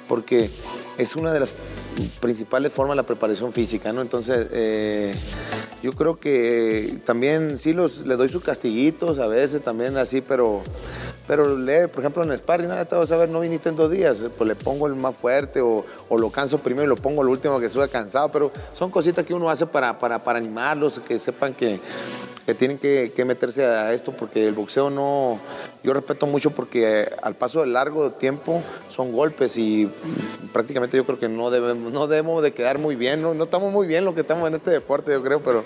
porque 0.07 0.49
es 0.97 1.15
una 1.15 1.31
de 1.31 1.41
las 1.41 1.49
principales 2.19 2.73
formas 2.73 2.95
de 2.95 3.03
la 3.03 3.07
preparación 3.07 3.53
física, 3.53 3.93
¿no? 3.93 4.01
Entonces, 4.01 4.47
eh, 4.51 5.13
yo 5.83 5.93
creo 5.93 6.19
que 6.19 6.97
también 7.05 7.59
sí 7.59 7.73
los, 7.73 7.99
le 7.99 8.15
doy 8.15 8.29
sus 8.29 8.43
castiguitos 8.43 9.19
a 9.19 9.27
veces 9.27 9.63
también 9.63 9.97
así, 9.97 10.21
pero, 10.21 10.63
pero 11.27 11.57
le, 11.57 11.87
por 11.87 12.01
ejemplo 12.01 12.23
en 12.23 12.31
el 12.31 12.39
sparring, 12.39 12.69
nada, 12.69 12.85
vas 12.97 13.11
a 13.11 13.17
ver, 13.17 13.29
no 13.29 13.39
viniste 13.39 13.69
en 13.69 13.75
dos 13.75 13.89
días, 13.89 14.17
pues 14.37 14.47
le 14.47 14.55
pongo 14.55 14.87
el 14.87 14.95
más 14.95 15.15
fuerte 15.15 15.61
o, 15.61 15.85
lo 16.09 16.29
canso 16.29 16.59
primero 16.59 16.85
y 16.85 16.87
lo 16.87 16.95
pongo 16.95 17.21
el 17.21 17.29
último 17.29 17.59
que 17.59 17.69
sube 17.69 17.89
cansado, 17.89 18.29
pero 18.29 18.51
son 18.73 18.91
cositas 18.91 19.25
que 19.25 19.33
uno 19.33 19.49
hace 19.49 19.65
para, 19.65 19.97
para 19.97 20.37
animarlos, 20.37 20.99
que 20.99 21.19
sepan 21.19 21.53
que, 21.53 21.79
que 22.45 22.53
tienen 22.53 22.77
que, 22.77 23.11
que 23.15 23.25
meterse 23.25 23.65
a 23.65 23.93
esto 23.93 24.11
porque 24.11 24.47
el 24.47 24.53
boxeo 24.53 24.89
no, 24.89 25.39
yo 25.83 25.93
respeto 25.93 26.27
mucho 26.27 26.51
porque 26.51 27.01
eh, 27.01 27.09
al 27.21 27.35
paso 27.35 27.61
del 27.61 27.73
largo 27.73 28.11
tiempo 28.11 28.61
son 28.89 29.11
golpes 29.11 29.57
y 29.57 29.89
prácticamente 30.53 30.95
yo 30.97 31.05
creo 31.05 31.19
que 31.19 31.27
no 31.27 31.49
debemos, 31.49 31.91
no 31.91 32.07
debemos 32.07 32.43
de 32.43 32.53
quedar 32.53 32.77
muy 32.77 32.95
bien, 32.95 33.21
no, 33.21 33.33
no 33.33 33.45
estamos 33.45 33.71
muy 33.71 33.87
bien 33.87 34.05
lo 34.05 34.13
que 34.13 34.21
estamos 34.21 34.47
en 34.47 34.55
este 34.55 34.71
deporte, 34.71 35.11
yo 35.11 35.23
creo, 35.23 35.41
pero, 35.41 35.65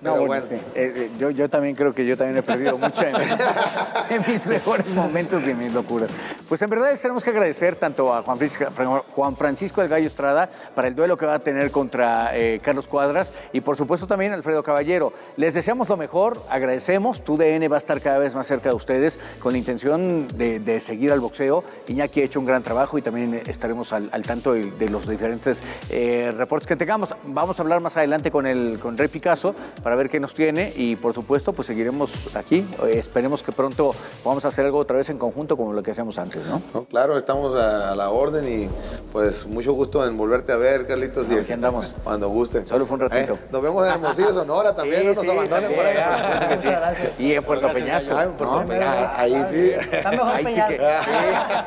No, 0.00 0.12
pero 0.14 0.26
bueno, 0.26 0.44
sí. 0.46 0.54
Eh, 0.54 0.60
eh, 0.74 1.10
yo, 1.18 1.30
yo 1.30 1.48
también 1.48 1.74
creo 1.74 1.94
que 1.94 2.06
yo 2.06 2.16
también 2.16 2.38
he 2.38 2.42
perdido 2.42 2.78
mucho 2.78 3.02
en, 3.02 3.16
en 4.10 4.24
mis 4.26 4.46
mejores 4.46 4.86
momentos 4.88 5.42
y 5.46 5.50
en 5.50 5.58
mis 5.58 5.72
locuras. 5.72 6.10
Pues 6.48 6.62
en 6.62 6.70
verdad 6.70 6.90
les 6.92 7.02
tenemos 7.02 7.24
que 7.24 7.30
agradecer 7.30 7.76
tanto 7.76 8.14
a 8.14 8.22
Juan 8.22 8.38
Francisco, 8.38 8.66
Juan 9.14 9.36
Francisco 9.36 9.80
del 9.80 9.90
Gallo 9.90 10.06
Estrada 10.06 10.48
para 10.74 10.88
el 10.88 10.94
duelo 10.94 11.16
que 11.16 11.26
va 11.26 11.34
a 11.34 11.38
tener 11.40 11.70
contra 11.70 12.36
eh, 12.36 12.60
Carlos 12.62 12.86
Cuadras 12.86 13.32
y 13.52 13.60
por 13.60 13.76
supuesto 13.76 14.06
también 14.06 14.32
a 14.32 14.36
Alfredo 14.36 14.62
Caballero. 14.62 15.12
Les 15.36 15.54
deseamos 15.54 15.88
lo 15.88 15.96
mejor. 15.96 16.19
Mejor. 16.20 16.42
Agradecemos. 16.50 17.22
Tu 17.22 17.36
DN 17.38 17.66
va 17.68 17.76
a 17.76 17.78
estar 17.78 18.00
cada 18.00 18.18
vez 18.18 18.34
más 18.34 18.46
cerca 18.46 18.68
de 18.68 18.74
ustedes 18.74 19.18
con 19.40 19.52
la 19.52 19.58
intención 19.58 20.28
de, 20.36 20.60
de 20.60 20.80
seguir 20.80 21.12
al 21.12 21.20
boxeo. 21.20 21.64
Iñaki 21.88 22.20
ha 22.20 22.24
hecho 22.24 22.40
un 22.40 22.46
gran 22.46 22.62
trabajo 22.62 22.98
y 22.98 23.02
también 23.02 23.40
estaremos 23.46 23.92
al, 23.92 24.08
al 24.12 24.22
tanto 24.24 24.52
de, 24.52 24.70
de 24.72 24.90
los 24.90 25.08
diferentes 25.08 25.62
eh, 25.88 26.32
reportes 26.36 26.66
que 26.66 26.76
tengamos. 26.76 27.14
Vamos 27.24 27.58
a 27.58 27.62
hablar 27.62 27.80
más 27.80 27.96
adelante 27.96 28.30
con 28.30 28.46
el 28.46 28.78
con 28.82 28.98
Rey 28.98 29.08
Picasso 29.08 29.54
para 29.82 29.96
ver 29.96 30.10
qué 30.10 30.20
nos 30.20 30.34
tiene 30.34 30.72
y 30.76 30.96
por 30.96 31.14
supuesto 31.14 31.52
pues 31.52 31.66
seguiremos 31.66 32.36
aquí. 32.36 32.66
Eh, 32.84 32.98
esperemos 32.98 33.42
que 33.42 33.52
pronto 33.52 33.94
podamos 34.22 34.44
hacer 34.44 34.66
algo 34.66 34.78
otra 34.78 34.96
vez 34.98 35.08
en 35.10 35.18
conjunto 35.18 35.56
como 35.56 35.72
lo 35.72 35.82
que 35.82 35.92
hacíamos 35.92 36.18
antes, 36.18 36.44
¿no? 36.46 36.60
No, 36.74 36.84
claro, 36.84 37.16
estamos 37.16 37.56
a, 37.58 37.92
a 37.92 37.96
la 37.96 38.10
orden 38.10 38.46
y 38.46 38.68
pues 39.12 39.46
mucho 39.46 39.72
gusto 39.72 40.06
en 40.06 40.16
volverte 40.18 40.52
a 40.52 40.56
ver, 40.56 40.86
Carlitos. 40.86 41.26
y 41.30 41.34
Aquí 41.34 41.52
andamos. 41.52 41.94
Cuando 42.04 42.28
gusten. 42.28 42.66
Solo 42.66 42.84
fue 42.84 42.96
un 42.96 43.00
ratito. 43.08 43.34
Eh, 43.34 43.38
Nos 43.50 43.62
vemos 43.62 43.86
en 43.86 43.92
Hermosillo, 43.94 44.34
Sonora 44.34 44.74
también, 44.74 45.00
Sí, 45.00 45.06
no 45.08 45.14
nos 45.14 45.22
sí, 45.24 45.30
abandonen 45.30 45.74
por 45.74 45.86
allá. 45.86 46.09
Sí. 46.16 46.48
Muchas 46.48 46.64
gracias. 46.64 47.12
Y 47.18 47.34
en 47.34 47.42
Puerto 47.42 47.68
Peñasco. 47.70 48.16
Ah, 48.16 48.26
Puerto 48.36 48.60
¿no? 48.60 48.66
Peñasco. 48.66 49.12
Ahí 49.16 49.44
sí. 49.50 49.72
Está 49.92 50.10
mejor 50.10 50.34
Ahí 50.34 50.46
sí, 50.46 50.60
que, 50.68 50.78
sí, 50.78 50.84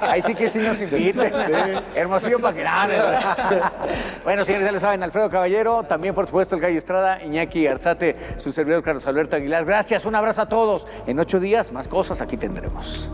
ahí 0.01 0.21
sí 0.21 0.35
que 0.35 0.49
sí 0.49 0.59
nos 0.59 0.81
inviten. 0.81 1.33
Hermosillo 1.95 2.39
para 2.39 2.63
nada. 2.63 3.71
Bueno, 4.23 4.45
señores, 4.45 4.65
ya 4.65 4.71
lo 4.71 4.79
saben, 4.79 5.03
Alfredo 5.03 5.29
Caballero, 5.29 5.83
también 5.83 6.15
por 6.15 6.25
supuesto 6.25 6.55
el 6.55 6.61
Gallo 6.61 6.77
Estrada, 6.77 7.21
Iñaki 7.23 7.67
Arzate, 7.67 8.15
su 8.37 8.51
servidor 8.51 8.83
Carlos 8.83 9.05
Alberto 9.05 9.35
Aguilar. 9.35 9.65
Gracias, 9.65 10.05
un 10.05 10.15
abrazo 10.15 10.41
a 10.41 10.49
todos. 10.49 10.87
En 11.07 11.19
ocho 11.19 11.39
días, 11.39 11.71
más 11.71 11.87
cosas 11.87 12.21
aquí 12.21 12.37
tendremos. 12.37 13.09